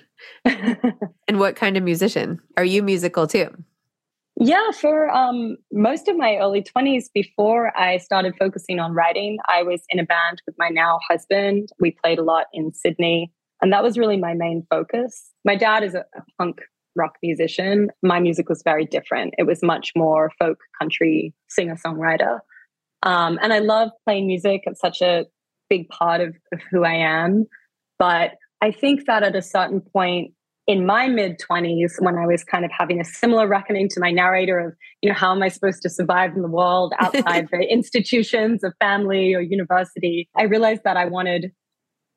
and 1.28 1.40
what 1.40 1.56
kind 1.56 1.78
of 1.78 1.84
musician? 1.84 2.40
Are 2.58 2.66
you 2.66 2.84
musical 2.84 3.26
too? 3.26 3.50
Yeah, 4.42 4.72
for 4.72 5.10
um, 5.10 5.58
most 5.72 6.08
of 6.08 6.16
my 6.16 6.38
early 6.38 6.64
20s, 6.64 7.06
before 7.14 7.78
I 7.78 7.98
started 7.98 8.36
focusing 8.40 8.80
on 8.80 8.94
writing, 8.94 9.38
I 9.50 9.64
was 9.64 9.82
in 9.90 10.00
a 10.00 10.06
band 10.06 10.42
with 10.46 10.56
my 10.58 10.70
now 10.70 11.00
husband. 11.10 11.70
We 11.80 11.92
played 11.92 12.20
a 12.20 12.24
lot 12.24 12.46
in 12.54 12.74
Sydney. 12.74 13.34
And 13.62 13.74
that 13.74 13.84
was 13.84 13.98
really 13.98 14.18
my 14.18 14.34
main 14.34 14.66
focus. 14.70 15.32
My 15.46 15.56
dad 15.56 15.84
is 15.84 15.96
a, 15.96 16.06
a 16.16 16.24
punk 16.38 16.62
rock 16.96 17.16
musician. 17.22 17.90
My 18.02 18.20
music 18.20 18.50
was 18.50 18.62
very 18.64 18.86
different. 18.86 19.34
It 19.38 19.44
was 19.44 19.62
much 19.64 19.92
more 19.96 20.32
folk 20.40 20.58
country 20.80 21.34
singer 21.50 21.76
songwriter. 21.76 22.40
Um, 23.04 23.40
and 23.42 23.54
I 23.54 23.60
love 23.60 23.90
playing 24.06 24.28
music. 24.28 24.62
It's 24.66 24.82
such 24.82 25.02
a 25.02 25.26
big 25.70 25.88
part 25.90 26.22
of, 26.22 26.36
of 26.52 26.60
who 26.72 26.84
I 26.84 26.96
am. 26.96 27.46
But 27.98 28.32
I 28.62 28.72
think 28.72 29.06
that 29.06 29.24
at 29.24 29.36
a 29.36 29.42
certain 29.42 29.82
point 29.82 30.34
in 30.68 30.86
my 30.86 31.08
mid 31.08 31.40
20s, 31.40 31.94
when 32.00 32.16
I 32.16 32.28
was 32.28 32.44
kind 32.44 32.64
of 32.64 32.72
having 32.78 33.02
a 33.02 33.04
similar 33.04 33.48
reckoning 33.48 33.90
to 33.90 34.00
my 34.00 34.12
narrator 34.12 34.60
of, 34.60 34.74
you 35.02 35.10
know, 35.10 35.16
how 35.16 35.34
am 35.34 35.42
I 35.42 35.48
supposed 35.48 35.82
to 35.82 35.90
survive 35.90 36.36
in 36.36 36.42
the 36.42 36.48
world 36.48 36.94
outside 37.00 37.48
the 37.52 37.66
institutions 37.72 38.64
of 38.64 38.74
family 38.80 39.34
or 39.34 39.42
university, 39.42 40.30
I 40.38 40.44
realized 40.44 40.82
that 40.84 40.98
I 40.98 41.06
wanted 41.06 41.52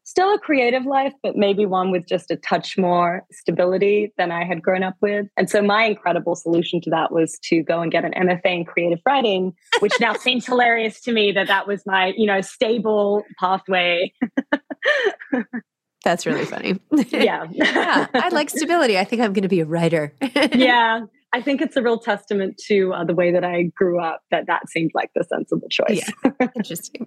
still 0.04 0.34
a 0.34 0.38
creative 0.38 0.84
life, 0.84 1.12
but 1.22 1.36
maybe 1.36 1.66
one 1.66 1.90
with 1.90 2.06
just 2.06 2.30
a 2.30 2.36
touch 2.36 2.76
more 2.76 3.24
stability 3.30 4.12
than 4.18 4.32
I 4.32 4.44
had 4.44 4.62
grown 4.62 4.82
up 4.82 4.96
with. 5.00 5.26
And 5.36 5.48
so 5.48 5.62
my 5.62 5.84
incredible 5.84 6.34
solution 6.34 6.80
to 6.82 6.90
that 6.90 7.12
was 7.12 7.38
to 7.44 7.62
go 7.62 7.80
and 7.80 7.92
get 7.92 8.04
an 8.04 8.12
MFA 8.12 8.56
in 8.58 8.64
creative 8.64 8.98
writing, 9.06 9.52
which 9.80 9.92
now 10.00 10.12
seems 10.20 10.46
hilarious 10.46 11.00
to 11.02 11.12
me 11.12 11.32
that 11.32 11.48
that 11.48 11.66
was 11.66 11.82
my, 11.86 12.12
you 12.16 12.26
know, 12.26 12.40
stable 12.40 13.24
pathway. 13.38 14.12
That's 16.04 16.26
really 16.26 16.44
funny. 16.44 16.80
Yeah. 17.10 17.46
yeah. 17.50 18.06
I 18.12 18.30
like 18.30 18.50
stability. 18.50 18.98
I 18.98 19.04
think 19.04 19.22
I'm 19.22 19.32
going 19.32 19.42
to 19.42 19.48
be 19.48 19.60
a 19.60 19.64
writer. 19.64 20.12
yeah. 20.52 21.02
I 21.32 21.40
think 21.40 21.62
it's 21.62 21.76
a 21.76 21.82
real 21.82 21.98
testament 21.98 22.60
to 22.66 22.92
uh, 22.92 23.04
the 23.04 23.14
way 23.14 23.30
that 23.32 23.44
I 23.44 23.62
grew 23.74 24.00
up 24.00 24.22
that 24.30 24.46
that 24.48 24.68
seemed 24.68 24.90
like 24.94 25.10
the 25.14 25.24
sensible 25.24 25.68
choice. 25.70 26.10
Yeah. 26.24 26.48
Interesting. 26.56 27.06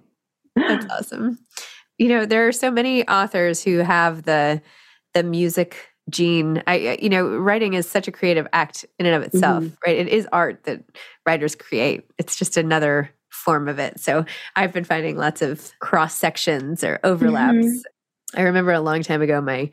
That's 0.56 0.86
awesome 0.90 1.38
you 1.98 2.08
know 2.08 2.26
there 2.26 2.46
are 2.46 2.52
so 2.52 2.70
many 2.70 3.06
authors 3.08 3.62
who 3.62 3.78
have 3.78 4.22
the 4.24 4.60
the 5.14 5.22
music 5.22 5.76
gene. 6.10 6.62
I 6.66 6.98
you 7.00 7.08
know 7.08 7.26
writing 7.26 7.74
is 7.74 7.88
such 7.88 8.08
a 8.08 8.12
creative 8.12 8.46
act 8.52 8.84
in 8.98 9.06
and 9.06 9.14
of 9.14 9.22
itself 9.22 9.64
mm-hmm. 9.64 9.74
right? 9.86 9.96
It 9.96 10.08
is 10.08 10.28
art 10.32 10.64
that 10.64 10.82
writers 11.24 11.54
create. 11.54 12.08
It's 12.18 12.36
just 12.36 12.56
another 12.56 13.10
form 13.30 13.68
of 13.68 13.78
it. 13.78 14.00
So 14.00 14.24
i've 14.56 14.72
been 14.72 14.84
finding 14.84 15.16
lots 15.16 15.42
of 15.42 15.72
cross 15.80 16.14
sections 16.14 16.82
or 16.82 17.00
overlaps. 17.04 17.66
Mm-hmm. 17.66 18.40
i 18.40 18.42
remember 18.42 18.72
a 18.72 18.80
long 18.80 19.02
time 19.02 19.22
ago 19.22 19.40
my 19.40 19.70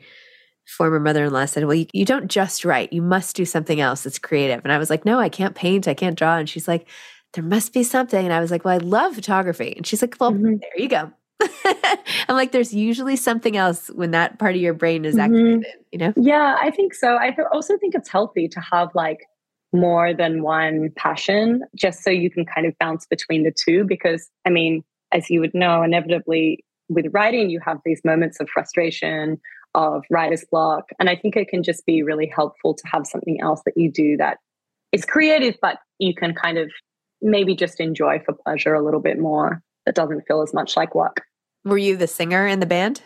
former 0.66 1.00
mother-in-law 1.00 1.44
said 1.46 1.64
well 1.64 1.74
you, 1.74 1.86
you 1.92 2.04
don't 2.04 2.28
just 2.28 2.64
write 2.64 2.92
you 2.92 3.02
must 3.02 3.36
do 3.36 3.44
something 3.44 3.80
else 3.80 4.02
that's 4.02 4.18
creative. 4.18 4.60
And 4.64 4.72
i 4.72 4.78
was 4.78 4.90
like 4.90 5.04
no 5.04 5.18
i 5.18 5.28
can't 5.28 5.54
paint 5.54 5.88
i 5.88 5.94
can't 5.94 6.18
draw. 6.18 6.36
And 6.36 6.48
she's 6.48 6.68
like 6.68 6.88
there 7.32 7.44
must 7.44 7.72
be 7.72 7.82
something. 7.82 8.24
And 8.24 8.32
i 8.32 8.40
was 8.40 8.50
like 8.50 8.64
well 8.64 8.74
i 8.74 8.78
love 8.78 9.14
photography. 9.14 9.74
And 9.76 9.86
she's 9.86 10.02
like 10.02 10.16
well 10.20 10.32
mm-hmm. 10.32 10.56
there 10.56 10.78
you 10.78 10.88
go 10.88 11.12
I'm 12.28 12.36
like, 12.36 12.52
there's 12.52 12.74
usually 12.74 13.16
something 13.16 13.56
else 13.56 13.88
when 13.88 14.10
that 14.12 14.38
part 14.38 14.54
of 14.54 14.60
your 14.60 14.74
brain 14.74 15.04
is 15.04 15.18
activated, 15.18 15.60
mm-hmm. 15.60 15.80
you 15.92 15.98
know? 15.98 16.12
Yeah, 16.16 16.56
I 16.60 16.70
think 16.70 16.94
so. 16.94 17.16
I 17.16 17.36
also 17.52 17.76
think 17.78 17.94
it's 17.94 18.08
healthy 18.08 18.48
to 18.48 18.60
have 18.60 18.90
like 18.94 19.20
more 19.72 20.14
than 20.14 20.42
one 20.42 20.90
passion 20.96 21.62
just 21.74 22.02
so 22.02 22.10
you 22.10 22.30
can 22.30 22.44
kind 22.46 22.66
of 22.66 22.74
bounce 22.78 23.06
between 23.06 23.42
the 23.42 23.52
two. 23.52 23.84
Because, 23.84 24.30
I 24.46 24.50
mean, 24.50 24.84
as 25.12 25.30
you 25.30 25.40
would 25.40 25.54
know, 25.54 25.82
inevitably 25.82 26.64
with 26.88 27.06
writing, 27.12 27.50
you 27.50 27.60
have 27.64 27.78
these 27.84 28.00
moments 28.04 28.40
of 28.40 28.48
frustration, 28.48 29.40
of 29.74 30.04
writer's 30.10 30.44
block. 30.50 30.90
And 30.98 31.10
I 31.10 31.16
think 31.16 31.36
it 31.36 31.48
can 31.48 31.62
just 31.62 31.84
be 31.86 32.02
really 32.02 32.26
helpful 32.26 32.74
to 32.74 32.82
have 32.86 33.06
something 33.06 33.40
else 33.40 33.62
that 33.64 33.76
you 33.76 33.90
do 33.90 34.16
that 34.18 34.38
is 34.92 35.04
creative, 35.04 35.56
but 35.60 35.78
you 35.98 36.14
can 36.14 36.34
kind 36.34 36.58
of 36.58 36.70
maybe 37.20 37.56
just 37.56 37.80
enjoy 37.80 38.20
for 38.24 38.34
pleasure 38.34 38.74
a 38.74 38.84
little 38.84 39.00
bit 39.00 39.18
more 39.18 39.62
that 39.86 39.94
doesn't 39.94 40.22
feel 40.26 40.42
as 40.42 40.54
much 40.54 40.76
like 40.76 40.94
work. 40.94 41.22
Were 41.64 41.78
you 41.78 41.96
the 41.96 42.06
singer 42.06 42.46
in 42.46 42.60
the 42.60 42.66
band? 42.66 43.00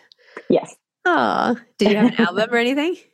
Yes. 0.49 0.75
Oh, 1.05 1.57
did 1.79 1.91
you 1.91 1.97
have 1.97 2.13
an 2.19 2.21
album 2.21 2.53
or 2.53 2.57
anything? 2.57 2.97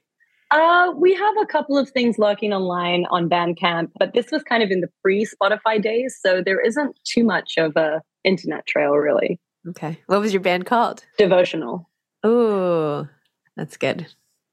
Uh, 0.50 0.92
we 0.96 1.12
have 1.14 1.35
a 1.42 1.46
couple 1.46 1.76
of 1.76 1.88
things 1.90 2.16
lurking 2.16 2.52
online 2.52 3.07
on 3.11 3.28
Bandcamp, 3.28 3.90
but 3.98 4.12
this 4.14 4.30
was 4.30 4.44
kind 4.44 4.62
of 4.62 4.70
in 4.70 4.83
the 4.83 4.88
pre 5.02 5.26
Spotify 5.26 5.83
days, 5.83 6.16
so 6.20 6.42
there 6.44 6.61
isn't 6.61 6.96
too 7.02 7.24
much 7.24 7.54
of 7.59 7.74
a 7.76 8.00
internet 8.22 8.64
trail 8.66 8.92
really. 8.92 9.40
Okay. 9.70 9.98
What 10.07 10.20
was 10.20 10.33
your 10.33 10.42
band 10.42 10.66
called? 10.66 11.04
Devotional. 11.18 11.90
Oh, 12.22 13.09
that's 13.57 13.76
good. 13.76 14.07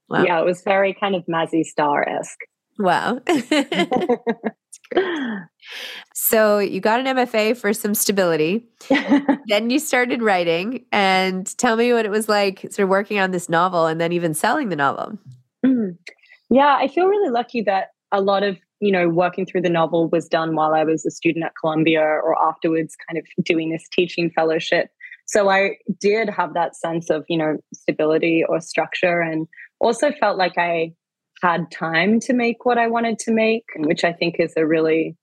Wow. 0.09 0.23
Yeah, 0.23 0.39
it 0.39 0.45
was 0.45 0.63
very 0.63 0.93
kind 0.93 1.13
of 1.13 1.23
Mazzy 1.25 1.63
Star 1.63 2.07
esque. 2.07 2.39
Wow. 2.79 3.21
so 6.13 6.59
you 6.59 6.79
got 6.79 6.99
an 6.99 7.05
MFA 7.17 7.55
for 7.57 7.73
some 7.73 7.93
stability. 7.93 8.67
then 9.47 9.69
you 9.69 9.79
started 9.79 10.21
writing 10.21 10.85
and 10.91 11.57
tell 11.57 11.75
me 11.75 11.93
what 11.93 12.05
it 12.05 12.11
was 12.11 12.27
like 12.29 12.61
sort 12.69 12.79
of 12.79 12.89
working 12.89 13.19
on 13.19 13.31
this 13.31 13.49
novel 13.49 13.87
and 13.87 13.99
then 14.01 14.11
even 14.11 14.33
selling 14.33 14.69
the 14.69 14.75
novel. 14.75 15.17
Mm. 15.65 15.97
Yeah, 16.49 16.77
I 16.79 16.87
feel 16.87 17.05
really 17.07 17.31
lucky 17.31 17.61
that 17.61 17.89
a 18.11 18.21
lot 18.21 18.43
of, 18.43 18.57
you 18.79 18.91
know, 18.91 19.07
working 19.07 19.45
through 19.45 19.61
the 19.61 19.69
novel 19.69 20.09
was 20.09 20.27
done 20.27 20.55
while 20.55 20.73
I 20.73 20.83
was 20.83 21.05
a 21.05 21.11
student 21.11 21.45
at 21.45 21.53
Columbia 21.59 22.01
or 22.01 22.35
afterwards 22.41 22.95
kind 23.07 23.17
of 23.17 23.25
doing 23.45 23.71
this 23.71 23.87
teaching 23.91 24.29
fellowship. 24.31 24.89
So 25.27 25.49
I 25.49 25.77
did 25.99 26.29
have 26.29 26.53
that 26.55 26.75
sense 26.75 27.09
of, 27.09 27.23
you 27.29 27.37
know, 27.37 27.57
stability 27.73 28.43
or 28.47 28.59
structure 28.59 29.21
and 29.21 29.47
also 29.79 30.11
felt 30.11 30.37
like 30.37 30.57
I 30.57 30.93
had 31.41 31.71
time 31.71 32.19
to 32.21 32.33
make 32.33 32.65
what 32.65 32.77
I 32.77 32.87
wanted 32.87 33.19
to 33.19 33.31
make, 33.31 33.65
which 33.75 34.03
I 34.03 34.13
think 34.13 34.35
is 34.39 34.53
a 34.57 34.65
really, 34.65 35.15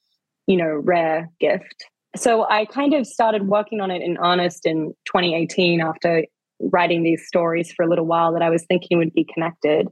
you 0.46 0.56
know, 0.56 0.80
rare 0.84 1.30
gift. 1.40 1.84
So 2.16 2.46
I 2.48 2.64
kind 2.64 2.94
of 2.94 3.06
started 3.06 3.48
working 3.48 3.80
on 3.80 3.90
it 3.90 4.02
in 4.02 4.18
earnest 4.18 4.66
in 4.66 4.94
2018 5.06 5.80
after 5.80 6.24
writing 6.60 7.02
these 7.02 7.26
stories 7.26 7.72
for 7.72 7.84
a 7.84 7.88
little 7.88 8.06
while 8.06 8.32
that 8.32 8.42
I 8.42 8.50
was 8.50 8.64
thinking 8.64 8.98
would 8.98 9.12
be 9.12 9.24
connected. 9.32 9.88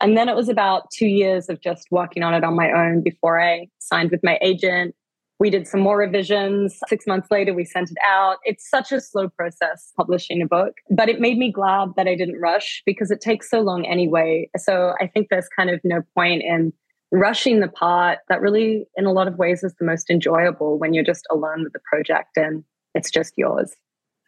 And 0.00 0.16
then 0.16 0.28
it 0.28 0.36
was 0.36 0.48
about 0.48 0.90
two 0.90 1.06
years 1.06 1.48
of 1.48 1.60
just 1.60 1.88
working 1.90 2.22
on 2.22 2.34
it 2.34 2.44
on 2.44 2.54
my 2.54 2.70
own 2.70 3.02
before 3.02 3.40
I 3.40 3.68
signed 3.78 4.10
with 4.10 4.20
my 4.22 4.38
agent 4.40 4.94
we 5.38 5.50
did 5.50 5.66
some 5.66 5.80
more 5.80 5.98
revisions. 5.98 6.78
Six 6.88 7.06
months 7.06 7.28
later, 7.30 7.52
we 7.52 7.64
sent 7.64 7.90
it 7.90 7.98
out. 8.06 8.36
It's 8.44 8.68
such 8.68 8.92
a 8.92 9.00
slow 9.00 9.28
process 9.28 9.92
publishing 9.96 10.40
a 10.40 10.46
book, 10.46 10.74
but 10.90 11.08
it 11.08 11.20
made 11.20 11.36
me 11.36 11.52
glad 11.52 11.90
that 11.96 12.08
I 12.08 12.14
didn't 12.14 12.40
rush 12.40 12.82
because 12.86 13.10
it 13.10 13.20
takes 13.20 13.50
so 13.50 13.60
long 13.60 13.86
anyway. 13.86 14.48
So 14.56 14.94
I 15.00 15.06
think 15.06 15.28
there's 15.30 15.48
kind 15.48 15.70
of 15.70 15.80
no 15.84 16.02
point 16.14 16.42
in 16.42 16.72
rushing 17.12 17.60
the 17.60 17.68
part 17.68 18.18
that 18.28 18.40
really, 18.40 18.86
in 18.96 19.04
a 19.04 19.12
lot 19.12 19.28
of 19.28 19.36
ways, 19.36 19.62
is 19.62 19.74
the 19.78 19.84
most 19.84 20.10
enjoyable 20.10 20.78
when 20.78 20.94
you're 20.94 21.04
just 21.04 21.26
alone 21.30 21.64
with 21.64 21.72
the 21.72 21.80
project 21.88 22.36
and 22.36 22.64
it's 22.94 23.10
just 23.10 23.34
yours. 23.36 23.74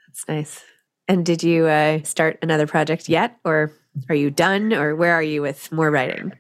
That's 0.06 0.28
nice. 0.28 0.64
And 1.08 1.24
did 1.24 1.42
you 1.42 1.66
uh, 1.66 2.02
start 2.02 2.38
another 2.42 2.66
project 2.66 3.08
yet, 3.08 3.38
or 3.44 3.72
are 4.10 4.14
you 4.14 4.30
done, 4.30 4.74
or 4.74 4.94
where 4.94 5.14
are 5.14 5.22
you 5.22 5.40
with 5.40 5.72
more 5.72 5.90
writing? 5.90 6.32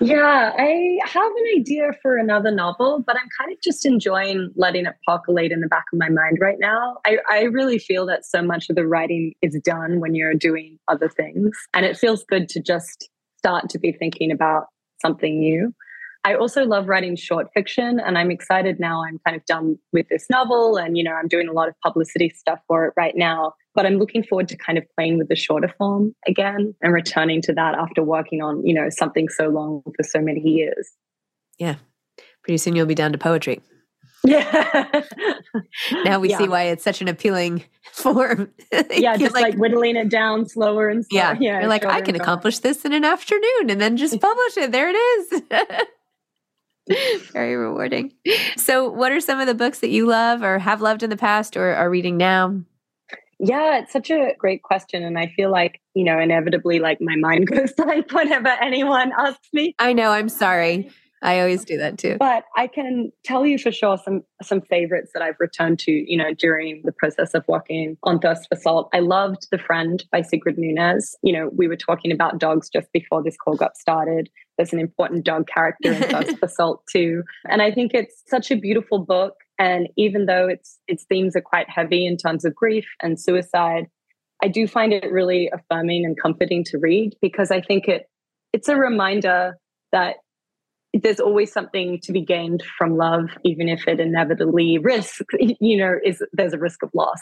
Yeah, 0.00 0.52
I 0.58 0.98
have 1.04 1.32
an 1.32 1.44
idea 1.58 1.90
for 2.02 2.18
another 2.18 2.50
novel, 2.50 3.02
but 3.06 3.16
I'm 3.16 3.28
kind 3.38 3.50
of 3.50 3.58
just 3.62 3.86
enjoying 3.86 4.52
letting 4.54 4.84
it 4.84 4.94
percolate 5.06 5.52
in 5.52 5.60
the 5.60 5.68
back 5.68 5.84
of 5.90 5.98
my 5.98 6.10
mind 6.10 6.36
right 6.40 6.58
now. 6.58 6.98
I, 7.06 7.18
I 7.30 7.42
really 7.44 7.78
feel 7.78 8.04
that 8.06 8.26
so 8.26 8.42
much 8.42 8.68
of 8.68 8.76
the 8.76 8.86
writing 8.86 9.32
is 9.40 9.58
done 9.64 10.00
when 10.00 10.14
you're 10.14 10.34
doing 10.34 10.78
other 10.88 11.08
things. 11.08 11.56
And 11.72 11.86
it 11.86 11.96
feels 11.96 12.24
good 12.24 12.48
to 12.50 12.60
just 12.60 13.08
start 13.38 13.70
to 13.70 13.78
be 13.78 13.90
thinking 13.90 14.30
about 14.30 14.66
something 15.00 15.38
new. 15.38 15.72
I 16.26 16.34
also 16.34 16.64
love 16.64 16.88
writing 16.88 17.14
short 17.14 17.46
fiction, 17.54 18.00
and 18.00 18.18
I'm 18.18 18.32
excited 18.32 18.80
now. 18.80 19.04
I'm 19.04 19.20
kind 19.24 19.36
of 19.36 19.44
done 19.46 19.78
with 19.92 20.08
this 20.08 20.26
novel, 20.28 20.76
and 20.76 20.98
you 20.98 21.04
know, 21.04 21.12
I'm 21.12 21.28
doing 21.28 21.46
a 21.46 21.52
lot 21.52 21.68
of 21.68 21.74
publicity 21.84 22.30
stuff 22.30 22.58
for 22.66 22.84
it 22.86 22.94
right 22.96 23.14
now. 23.16 23.52
But 23.76 23.86
I'm 23.86 23.98
looking 23.98 24.24
forward 24.24 24.48
to 24.48 24.56
kind 24.56 24.76
of 24.76 24.84
playing 24.96 25.18
with 25.18 25.28
the 25.28 25.36
shorter 25.36 25.72
form 25.78 26.16
again 26.26 26.74
and 26.82 26.92
returning 26.92 27.42
to 27.42 27.52
that 27.52 27.76
after 27.76 28.02
working 28.02 28.42
on 28.42 28.66
you 28.66 28.74
know 28.74 28.88
something 28.90 29.28
so 29.28 29.46
long 29.48 29.82
for 29.96 30.02
so 30.02 30.20
many 30.20 30.40
years. 30.40 30.90
Yeah, 31.60 31.76
pretty 32.42 32.58
soon 32.58 32.74
you'll 32.74 32.86
be 32.86 32.96
down 32.96 33.12
to 33.12 33.18
poetry. 33.18 33.60
Yeah. 34.24 35.02
now 36.04 36.18
we 36.18 36.30
Yeah. 36.30 36.38
see 36.38 36.48
why 36.48 36.64
it's 36.64 36.82
such 36.82 37.00
an 37.00 37.06
appealing 37.06 37.62
form. 37.92 38.50
yeah, 38.90 39.16
just 39.16 39.34
like, 39.34 39.54
whittling 39.54 39.94
it 39.94 40.08
down 40.08 40.48
slower 40.48 40.88
and 40.88 41.04
slower. 41.06 41.20
yeah, 41.22 41.36
yeah. 41.38 41.60
You're 41.60 41.68
like, 41.68 41.84
I 41.84 42.00
can 42.00 42.16
accomplish 42.16 42.58
this 42.58 42.84
in 42.84 42.92
an 42.92 43.04
afternoon 43.04 43.70
and 43.70 43.80
then 43.80 43.96
just 43.96 44.20
publish 44.20 44.56
it. 44.56 44.72
There 44.72 44.88
it 44.90 44.94
is. 44.96 45.82
Very 47.32 47.56
rewarding. 47.56 48.12
So, 48.56 48.88
what 48.88 49.12
are 49.12 49.20
some 49.20 49.40
of 49.40 49.46
the 49.46 49.54
books 49.54 49.80
that 49.80 49.90
you 49.90 50.06
love 50.06 50.42
or 50.42 50.58
have 50.58 50.80
loved 50.80 51.02
in 51.02 51.10
the 51.10 51.16
past 51.16 51.56
or 51.56 51.74
are 51.74 51.90
reading 51.90 52.16
now? 52.16 52.60
Yeah, 53.38 53.78
it's 53.80 53.92
such 53.92 54.10
a 54.10 54.32
great 54.38 54.62
question. 54.62 55.02
And 55.02 55.18
I 55.18 55.26
feel 55.36 55.50
like, 55.50 55.80
you 55.94 56.04
know, 56.04 56.18
inevitably, 56.18 56.78
like 56.78 56.98
my 57.00 57.16
mind 57.16 57.46
goes 57.50 57.72
blank 57.72 58.10
whenever 58.12 58.48
anyone 58.48 59.12
asks 59.18 59.48
me. 59.52 59.74
I 59.78 59.92
know, 59.92 60.10
I'm 60.10 60.28
sorry. 60.28 60.90
I 61.22 61.40
always 61.40 61.64
do 61.64 61.78
that 61.78 61.98
too. 61.98 62.16
But 62.18 62.44
I 62.56 62.66
can 62.66 63.10
tell 63.24 63.46
you 63.46 63.58
for 63.58 63.72
sure 63.72 63.98
some 63.98 64.22
some 64.42 64.60
favorites 64.60 65.10
that 65.14 65.22
I've 65.22 65.36
returned 65.40 65.78
to, 65.80 65.90
you 65.90 66.16
know, 66.16 66.34
during 66.34 66.82
the 66.84 66.92
process 66.92 67.32
of 67.34 67.42
working 67.48 67.96
on 68.02 68.18
Thirst 68.18 68.46
for 68.48 68.56
Salt. 68.56 68.90
I 68.92 69.00
loved 69.00 69.48
The 69.50 69.58
Friend 69.58 70.04
by 70.12 70.20
Sigrid 70.22 70.58
Nunez. 70.58 71.16
You 71.22 71.32
know, 71.32 71.50
we 71.56 71.68
were 71.68 71.76
talking 71.76 72.12
about 72.12 72.38
dogs 72.38 72.68
just 72.68 72.92
before 72.92 73.22
this 73.22 73.36
call 73.36 73.56
got 73.56 73.76
started. 73.76 74.28
There's 74.56 74.72
an 74.72 74.78
important 74.80 75.24
dog 75.24 75.46
character 75.46 75.92
in 75.92 76.02
Thirst 76.02 76.38
for 76.40 76.48
Salt 76.48 76.82
too. 76.90 77.22
And 77.48 77.62
I 77.62 77.70
think 77.70 77.92
it's 77.94 78.22
such 78.26 78.50
a 78.50 78.56
beautiful 78.56 78.98
book. 78.98 79.34
And 79.58 79.88
even 79.96 80.26
though 80.26 80.48
its 80.48 80.78
its 80.86 81.04
themes 81.04 81.36
are 81.36 81.42
quite 81.42 81.68
heavy 81.68 82.06
in 82.06 82.16
terms 82.16 82.44
of 82.44 82.54
grief 82.54 82.86
and 83.02 83.20
suicide, 83.20 83.86
I 84.42 84.48
do 84.48 84.66
find 84.66 84.92
it 84.92 85.10
really 85.10 85.50
affirming 85.52 86.04
and 86.04 86.16
comforting 86.20 86.64
to 86.64 86.78
read 86.78 87.16
because 87.20 87.50
I 87.50 87.60
think 87.60 87.88
it 87.88 88.08
it's 88.52 88.68
a 88.68 88.76
reminder 88.76 89.58
that 89.92 90.16
there's 91.02 91.20
always 91.20 91.52
something 91.52 92.00
to 92.02 92.12
be 92.12 92.22
gained 92.22 92.62
from 92.78 92.96
love, 92.96 93.28
even 93.44 93.68
if 93.68 93.86
it 93.86 94.00
inevitably 94.00 94.78
risks, 94.78 95.20
you 95.60 95.76
know, 95.76 95.94
is 96.04 96.22
there's 96.32 96.54
a 96.54 96.58
risk 96.58 96.82
of 96.82 96.90
loss. 96.94 97.20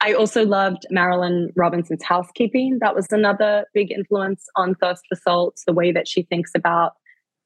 I 0.00 0.12
also 0.12 0.44
loved 0.44 0.86
Marilynne 0.92 1.48
Robinson's 1.56 2.02
housekeeping. 2.02 2.78
That 2.80 2.94
was 2.94 3.06
another 3.10 3.64
big 3.72 3.90
influence 3.90 4.46
on 4.54 4.74
Thirst 4.74 5.04
for 5.08 5.16
Salt, 5.16 5.60
the 5.66 5.72
way 5.72 5.90
that 5.92 6.06
she 6.06 6.22
thinks 6.22 6.50
about, 6.54 6.92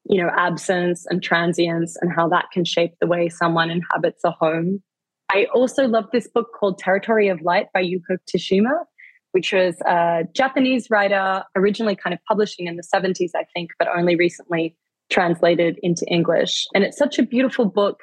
you 0.09 0.21
know, 0.21 0.29
absence 0.35 1.05
and 1.09 1.23
transience 1.23 1.97
and 2.01 2.11
how 2.13 2.27
that 2.29 2.45
can 2.51 2.65
shape 2.65 2.93
the 2.99 3.07
way 3.07 3.29
someone 3.29 3.71
inhabits 3.71 4.23
a 4.25 4.31
home. 4.31 4.83
I 5.31 5.47
also 5.53 5.87
loved 5.87 6.09
this 6.11 6.27
book 6.27 6.47
called 6.59 6.77
Territory 6.77 7.29
of 7.29 7.41
Light 7.41 7.67
by 7.73 7.83
Yuko 7.83 8.17
Tsushima, 8.29 8.83
which 9.31 9.53
was 9.53 9.79
a 9.85 10.23
Japanese 10.35 10.89
writer, 10.89 11.43
originally 11.55 11.95
kind 11.95 12.13
of 12.13 12.19
publishing 12.27 12.67
in 12.67 12.75
the 12.75 12.83
70s, 12.83 13.31
I 13.33 13.45
think, 13.53 13.71
but 13.79 13.87
only 13.95 14.17
recently 14.17 14.75
translated 15.09 15.79
into 15.81 16.05
English. 16.07 16.67
And 16.75 16.83
it's 16.83 16.97
such 16.97 17.17
a 17.17 17.23
beautiful 17.23 17.65
book 17.65 17.99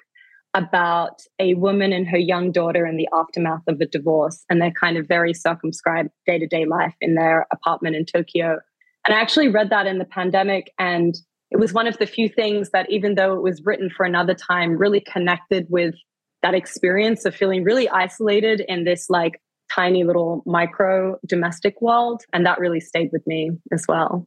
about 0.54 1.20
a 1.38 1.54
woman 1.54 1.92
and 1.92 2.08
her 2.08 2.18
young 2.18 2.50
daughter 2.50 2.86
in 2.86 2.96
the 2.96 3.08
aftermath 3.12 3.62
of 3.66 3.80
a 3.80 3.86
divorce 3.86 4.44
and 4.48 4.60
their 4.60 4.72
kind 4.72 4.96
of 4.96 5.06
very 5.06 5.34
circumscribed 5.34 6.10
day 6.26 6.38
to 6.38 6.46
day 6.46 6.64
life 6.64 6.94
in 7.00 7.14
their 7.14 7.46
apartment 7.52 7.96
in 7.96 8.04
Tokyo. 8.04 8.58
And 9.06 9.14
I 9.14 9.20
actually 9.20 9.48
read 9.48 9.70
that 9.70 9.86
in 9.86 9.98
the 9.98 10.04
pandemic. 10.04 10.72
And 10.78 11.14
it 11.50 11.58
was 11.58 11.72
one 11.72 11.86
of 11.86 11.98
the 11.98 12.06
few 12.06 12.28
things 12.28 12.70
that, 12.70 12.90
even 12.90 13.14
though 13.14 13.34
it 13.34 13.42
was 13.42 13.62
written 13.64 13.90
for 13.90 14.04
another 14.04 14.34
time, 14.34 14.76
really 14.76 15.00
connected 15.00 15.66
with 15.70 15.94
that 16.42 16.54
experience 16.54 17.24
of 17.24 17.34
feeling 17.34 17.64
really 17.64 17.88
isolated 17.88 18.60
in 18.68 18.84
this 18.84 19.10
like 19.10 19.40
tiny 19.70 20.04
little 20.04 20.42
micro 20.46 21.18
domestic 21.26 21.80
world. 21.80 22.22
And 22.32 22.44
that 22.46 22.58
really 22.58 22.80
stayed 22.80 23.10
with 23.12 23.26
me 23.26 23.50
as 23.72 23.84
well. 23.88 24.26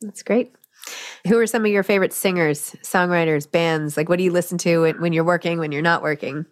That's 0.00 0.22
great. 0.22 0.52
Who 1.28 1.38
are 1.38 1.46
some 1.46 1.64
of 1.64 1.70
your 1.70 1.82
favorite 1.82 2.12
singers, 2.12 2.74
songwriters, 2.82 3.50
bands? 3.50 3.96
Like, 3.96 4.08
what 4.08 4.18
do 4.18 4.24
you 4.24 4.32
listen 4.32 4.58
to 4.58 4.92
when- 4.98 5.12
you're 5.12 5.24
working, 5.24 5.58
when 5.58 5.72
you're 5.72 5.82
not 5.82 6.02
working? 6.02 6.46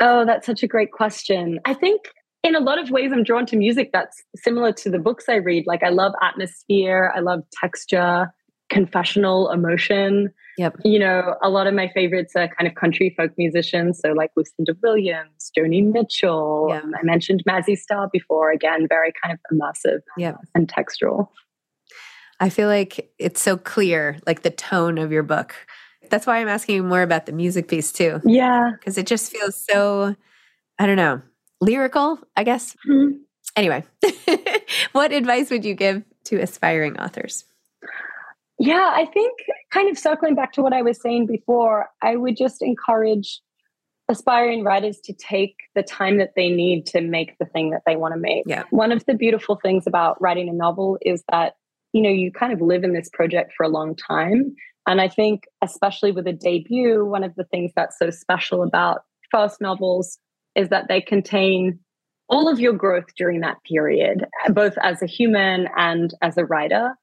Oh, 0.00 0.24
that's 0.24 0.46
such 0.46 0.62
a 0.62 0.66
great 0.68 0.92
question. 0.92 1.58
I 1.64 1.74
think 1.74 2.02
in 2.42 2.54
a 2.54 2.60
lot 2.60 2.78
of 2.78 2.90
ways, 2.90 3.12
I'm 3.12 3.22
drawn 3.22 3.44
to 3.46 3.56
music 3.56 3.90
that's 3.92 4.22
similar 4.36 4.72
to 4.72 4.90
the 4.90 4.98
books 4.98 5.24
I 5.28 5.34
read. 5.36 5.66
Like, 5.66 5.82
I 5.82 5.88
love 5.90 6.12
atmosphere, 6.22 7.12
I 7.14 7.20
love 7.20 7.42
texture, 7.60 8.32
confessional 8.70 9.50
emotion. 9.50 10.30
Yep. 10.56 10.76
You 10.84 10.98
know, 10.98 11.34
a 11.42 11.48
lot 11.50 11.66
of 11.66 11.74
my 11.74 11.88
favorites 11.88 12.34
are 12.36 12.48
kind 12.48 12.68
of 12.68 12.74
country 12.74 13.12
folk 13.16 13.32
musicians. 13.36 13.98
So, 13.98 14.12
like 14.12 14.30
Lucinda 14.36 14.74
Williams, 14.82 15.50
Joni 15.56 15.84
Mitchell. 15.90 16.66
Yeah. 16.70 16.80
Um, 16.80 16.92
I 16.98 17.02
mentioned 17.02 17.42
Mazzy 17.48 17.76
Star 17.76 18.08
before. 18.12 18.50
Again, 18.50 18.86
very 18.88 19.12
kind 19.22 19.32
of 19.36 19.40
immersive 19.56 20.00
Yep. 20.18 20.36
and 20.54 20.68
textural. 20.68 21.28
I 22.40 22.48
feel 22.48 22.68
like 22.68 23.12
it's 23.18 23.40
so 23.40 23.56
clear, 23.56 24.18
like 24.26 24.42
the 24.42 24.50
tone 24.50 24.98
of 24.98 25.12
your 25.12 25.22
book. 25.22 25.54
That's 26.10 26.26
why 26.26 26.38
I'm 26.38 26.48
asking 26.48 26.76
you 26.76 26.82
more 26.82 27.02
about 27.02 27.26
the 27.26 27.32
music 27.32 27.68
piece 27.68 27.92
too, 27.92 28.20
Yeah. 28.24 28.70
because 28.78 28.96
it 28.98 29.06
just 29.06 29.30
feels 29.30 29.56
so, 29.56 30.16
I 30.78 30.86
don't 30.86 30.96
know, 30.96 31.20
lyrical, 31.60 32.18
I 32.36 32.44
guess. 32.44 32.74
Mhm. 32.88 33.20
Anyway, 33.56 33.84
what 34.92 35.12
advice 35.12 35.50
would 35.50 35.64
you 35.64 35.74
give 35.74 36.02
to 36.24 36.36
aspiring 36.40 36.98
authors? 36.98 37.44
Yeah, 38.58 38.90
I 38.94 39.06
think 39.06 39.32
kind 39.70 39.88
of 39.90 39.98
circling 39.98 40.34
back 40.34 40.52
to 40.54 40.62
what 40.62 40.72
I 40.72 40.82
was 40.82 41.00
saying 41.00 41.26
before, 41.26 41.88
I 42.02 42.16
would 42.16 42.36
just 42.36 42.62
encourage 42.62 43.40
aspiring 44.08 44.64
writers 44.64 44.98
to 45.04 45.12
take 45.14 45.54
the 45.74 45.82
time 45.82 46.18
that 46.18 46.32
they 46.36 46.48
need 46.50 46.84
to 46.86 47.00
make 47.00 47.38
the 47.38 47.46
thing 47.46 47.70
that 47.70 47.82
they 47.86 47.96
want 47.96 48.12
to 48.14 48.20
make. 48.20 48.42
Yeah. 48.46 48.64
One 48.70 48.90
of 48.92 49.04
the 49.06 49.14
beautiful 49.14 49.56
things 49.62 49.86
about 49.86 50.20
writing 50.20 50.48
a 50.48 50.52
novel 50.52 50.98
is 51.02 51.22
that, 51.30 51.54
you 51.92 52.02
know, 52.02 52.10
you 52.10 52.30
kind 52.32 52.52
of 52.52 52.60
live 52.60 52.84
in 52.84 52.92
this 52.92 53.10
project 53.12 53.52
for 53.56 53.64
a 53.64 53.68
long 53.68 53.96
time. 53.96 54.54
And 54.86 55.00
I 55.00 55.08
think, 55.08 55.44
especially 55.62 56.12
with 56.12 56.26
a 56.26 56.32
debut, 56.32 57.04
one 57.04 57.24
of 57.24 57.34
the 57.34 57.44
things 57.44 57.72
that's 57.76 57.98
so 57.98 58.10
special 58.10 58.62
about 58.62 59.02
first 59.30 59.60
novels 59.60 60.18
is 60.56 60.68
that 60.70 60.88
they 60.88 61.00
contain 61.00 61.78
all 62.28 62.48
of 62.48 62.60
your 62.60 62.72
growth 62.72 63.06
during 63.16 63.40
that 63.40 63.56
period, 63.64 64.24
both 64.50 64.74
as 64.82 65.02
a 65.02 65.06
human 65.06 65.68
and 65.76 66.14
as 66.22 66.36
a 66.36 66.44
writer. 66.44 66.94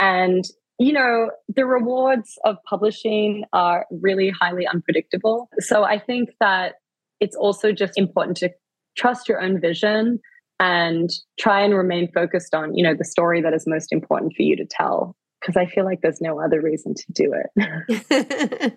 And 0.00 0.44
you 0.78 0.92
know, 0.92 1.30
the 1.48 1.64
rewards 1.64 2.38
of 2.44 2.56
publishing 2.68 3.44
are 3.52 3.86
really 3.90 4.30
highly 4.30 4.66
unpredictable. 4.66 5.48
So 5.60 5.84
I 5.84 5.98
think 5.98 6.30
that 6.40 6.74
it's 7.20 7.36
also 7.36 7.70
just 7.70 7.96
important 7.96 8.36
to 8.38 8.50
trust 8.96 9.28
your 9.28 9.40
own 9.40 9.60
vision 9.60 10.18
and 10.60 11.10
try 11.38 11.60
and 11.62 11.74
remain 11.74 12.10
focused 12.12 12.54
on, 12.54 12.74
you 12.74 12.82
know, 12.84 12.94
the 12.94 13.04
story 13.04 13.40
that 13.42 13.52
is 13.52 13.64
most 13.66 13.92
important 13.92 14.32
for 14.36 14.42
you 14.42 14.56
to 14.56 14.64
tell. 14.64 15.16
Because 15.40 15.56
I 15.56 15.66
feel 15.66 15.84
like 15.84 16.00
there's 16.02 16.20
no 16.20 16.40
other 16.40 16.60
reason 16.60 16.94
to 16.94 17.04
do 17.12 17.34
it. 17.58 18.74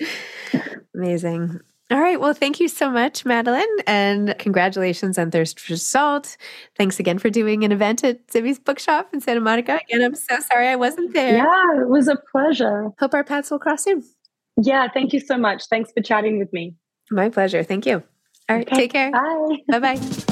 Amazing. 0.94 1.60
All 1.90 2.00
right. 2.00 2.18
Well, 2.18 2.32
thank 2.32 2.58
you 2.60 2.68
so 2.68 2.88
much, 2.90 3.24
Madelaine. 3.24 3.66
And 3.86 4.34
congratulations 4.38 5.18
on 5.18 5.30
Thirst 5.30 5.60
for 5.60 5.76
Salt. 5.76 6.38
Thanks 6.78 6.98
again 6.98 7.18
for 7.18 7.28
doing 7.28 7.64
an 7.64 7.72
event 7.72 8.02
at 8.02 8.26
Zibby's 8.28 8.58
Bookshop 8.58 9.10
in 9.12 9.20
Santa 9.20 9.40
Monica. 9.40 9.78
Again, 9.90 10.02
I'm 10.02 10.14
so 10.14 10.38
sorry 10.40 10.68
I 10.68 10.76
wasn't 10.76 11.12
there. 11.12 11.36
yeah, 11.36 11.82
it 11.82 11.88
was 11.88 12.08
a 12.08 12.16
pleasure. 12.32 12.88
Hope 12.98 13.12
our 13.12 13.24
paths 13.24 13.50
will 13.50 13.58
cross 13.58 13.84
soon. 13.84 14.02
Yeah, 14.62 14.88
thank 14.92 15.12
you 15.12 15.20
so 15.20 15.36
much. 15.36 15.64
Thanks 15.68 15.92
for 15.94 16.02
chatting 16.02 16.38
with 16.38 16.50
me. 16.54 16.74
My 17.10 17.28
pleasure. 17.28 17.62
Thank 17.62 17.84
you. 17.84 18.02
All 18.48 18.56
right. 18.56 18.66
Okay, 18.66 18.76
Take 18.76 18.92
care. 18.92 19.10
Bye. 19.12 19.56
Bye 19.68 19.78
bye. 19.96 20.31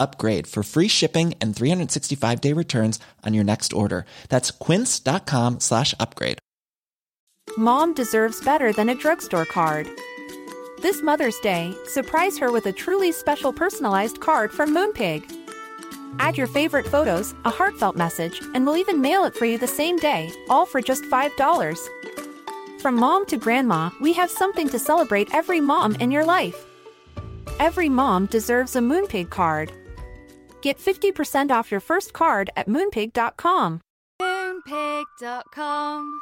upgrade 0.00 0.46
for 0.46 0.62
free 0.62 0.88
shipping 0.88 1.34
and 1.40 1.54
365 1.54 2.40
day 2.40 2.52
returns 2.52 2.98
on 3.24 3.34
your 3.34 3.44
next 3.44 3.72
order. 3.72 4.04
That's 4.28 4.50
quince.com 4.50 5.60
slash 5.60 5.94
upgrade. 6.00 6.38
Mom 7.56 7.94
deserves 7.94 8.44
better 8.44 8.72
than 8.72 8.88
a 8.88 8.94
drugstore 8.94 9.44
card. 9.44 9.88
This 10.82 11.02
Mother's 11.02 11.38
Day, 11.40 11.74
surprise 11.84 12.38
her 12.38 12.50
with 12.50 12.64
a 12.66 12.72
truly 12.72 13.12
special 13.12 13.52
personalized 13.52 14.20
card 14.20 14.50
from 14.50 14.74
Moonpig. 14.74 15.22
Add 16.18 16.38
your 16.38 16.46
favorite 16.46 16.86
photos, 16.86 17.34
a 17.44 17.50
heartfelt 17.50 17.96
message, 17.96 18.40
and 18.54 18.64
we'll 18.64 18.76
even 18.76 19.00
mail 19.00 19.24
it 19.24 19.34
for 19.34 19.44
you 19.44 19.58
the 19.58 19.66
same 19.66 19.96
day, 19.96 20.30
all 20.48 20.64
for 20.64 20.80
just 20.80 21.04
$5. 21.04 21.78
From 22.80 22.94
mom 22.94 23.26
to 23.26 23.36
grandma, 23.36 23.90
we 24.00 24.12
have 24.14 24.30
something 24.30 24.68
to 24.70 24.78
celebrate 24.78 25.34
every 25.34 25.60
mom 25.60 25.96
in 25.96 26.10
your 26.10 26.24
life. 26.24 26.64
Every 27.58 27.90
mom 27.90 28.26
deserves 28.26 28.74
a 28.74 28.80
Moonpig 28.80 29.28
card. 29.28 29.70
Get 30.62 30.78
50% 30.78 31.50
off 31.50 31.70
your 31.70 31.80
first 31.80 32.12
card 32.12 32.50
at 32.56 32.68
moonpig.com. 32.68 33.80
Moonpig.com. 34.20 36.20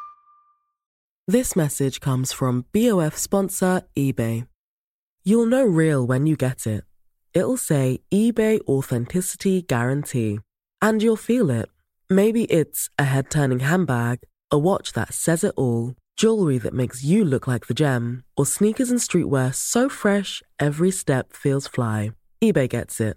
This 1.26 1.54
message 1.54 2.00
comes 2.00 2.32
from 2.32 2.64
BOF 2.72 3.16
sponsor 3.16 3.82
eBay. 3.96 4.46
You'll 5.24 5.46
know 5.46 5.64
real 5.64 6.06
when 6.06 6.26
you 6.26 6.36
get 6.36 6.66
it. 6.66 6.84
It'll 7.34 7.58
say 7.58 8.00
eBay 8.10 8.60
Authenticity 8.66 9.62
Guarantee. 9.62 10.40
And 10.80 11.02
you'll 11.02 11.16
feel 11.16 11.50
it. 11.50 11.68
Maybe 12.08 12.44
it's 12.44 12.88
a 12.98 13.04
head 13.04 13.30
turning 13.30 13.60
handbag, 13.60 14.20
a 14.50 14.58
watch 14.58 14.94
that 14.94 15.12
says 15.12 15.44
it 15.44 15.52
all 15.56 15.94
jewelry 16.18 16.58
that 16.58 16.74
makes 16.74 17.04
you 17.04 17.24
look 17.24 17.46
like 17.46 17.68
the 17.68 17.74
gem, 17.74 18.24
or 18.36 18.44
sneakers 18.44 18.90
and 18.90 18.98
streetwear 18.98 19.54
so 19.54 19.88
fresh 19.88 20.42
every 20.58 20.90
step 20.90 21.32
feels 21.32 21.68
fly. 21.68 22.10
eBay 22.42 22.68
gets 22.68 23.00
it. 23.00 23.16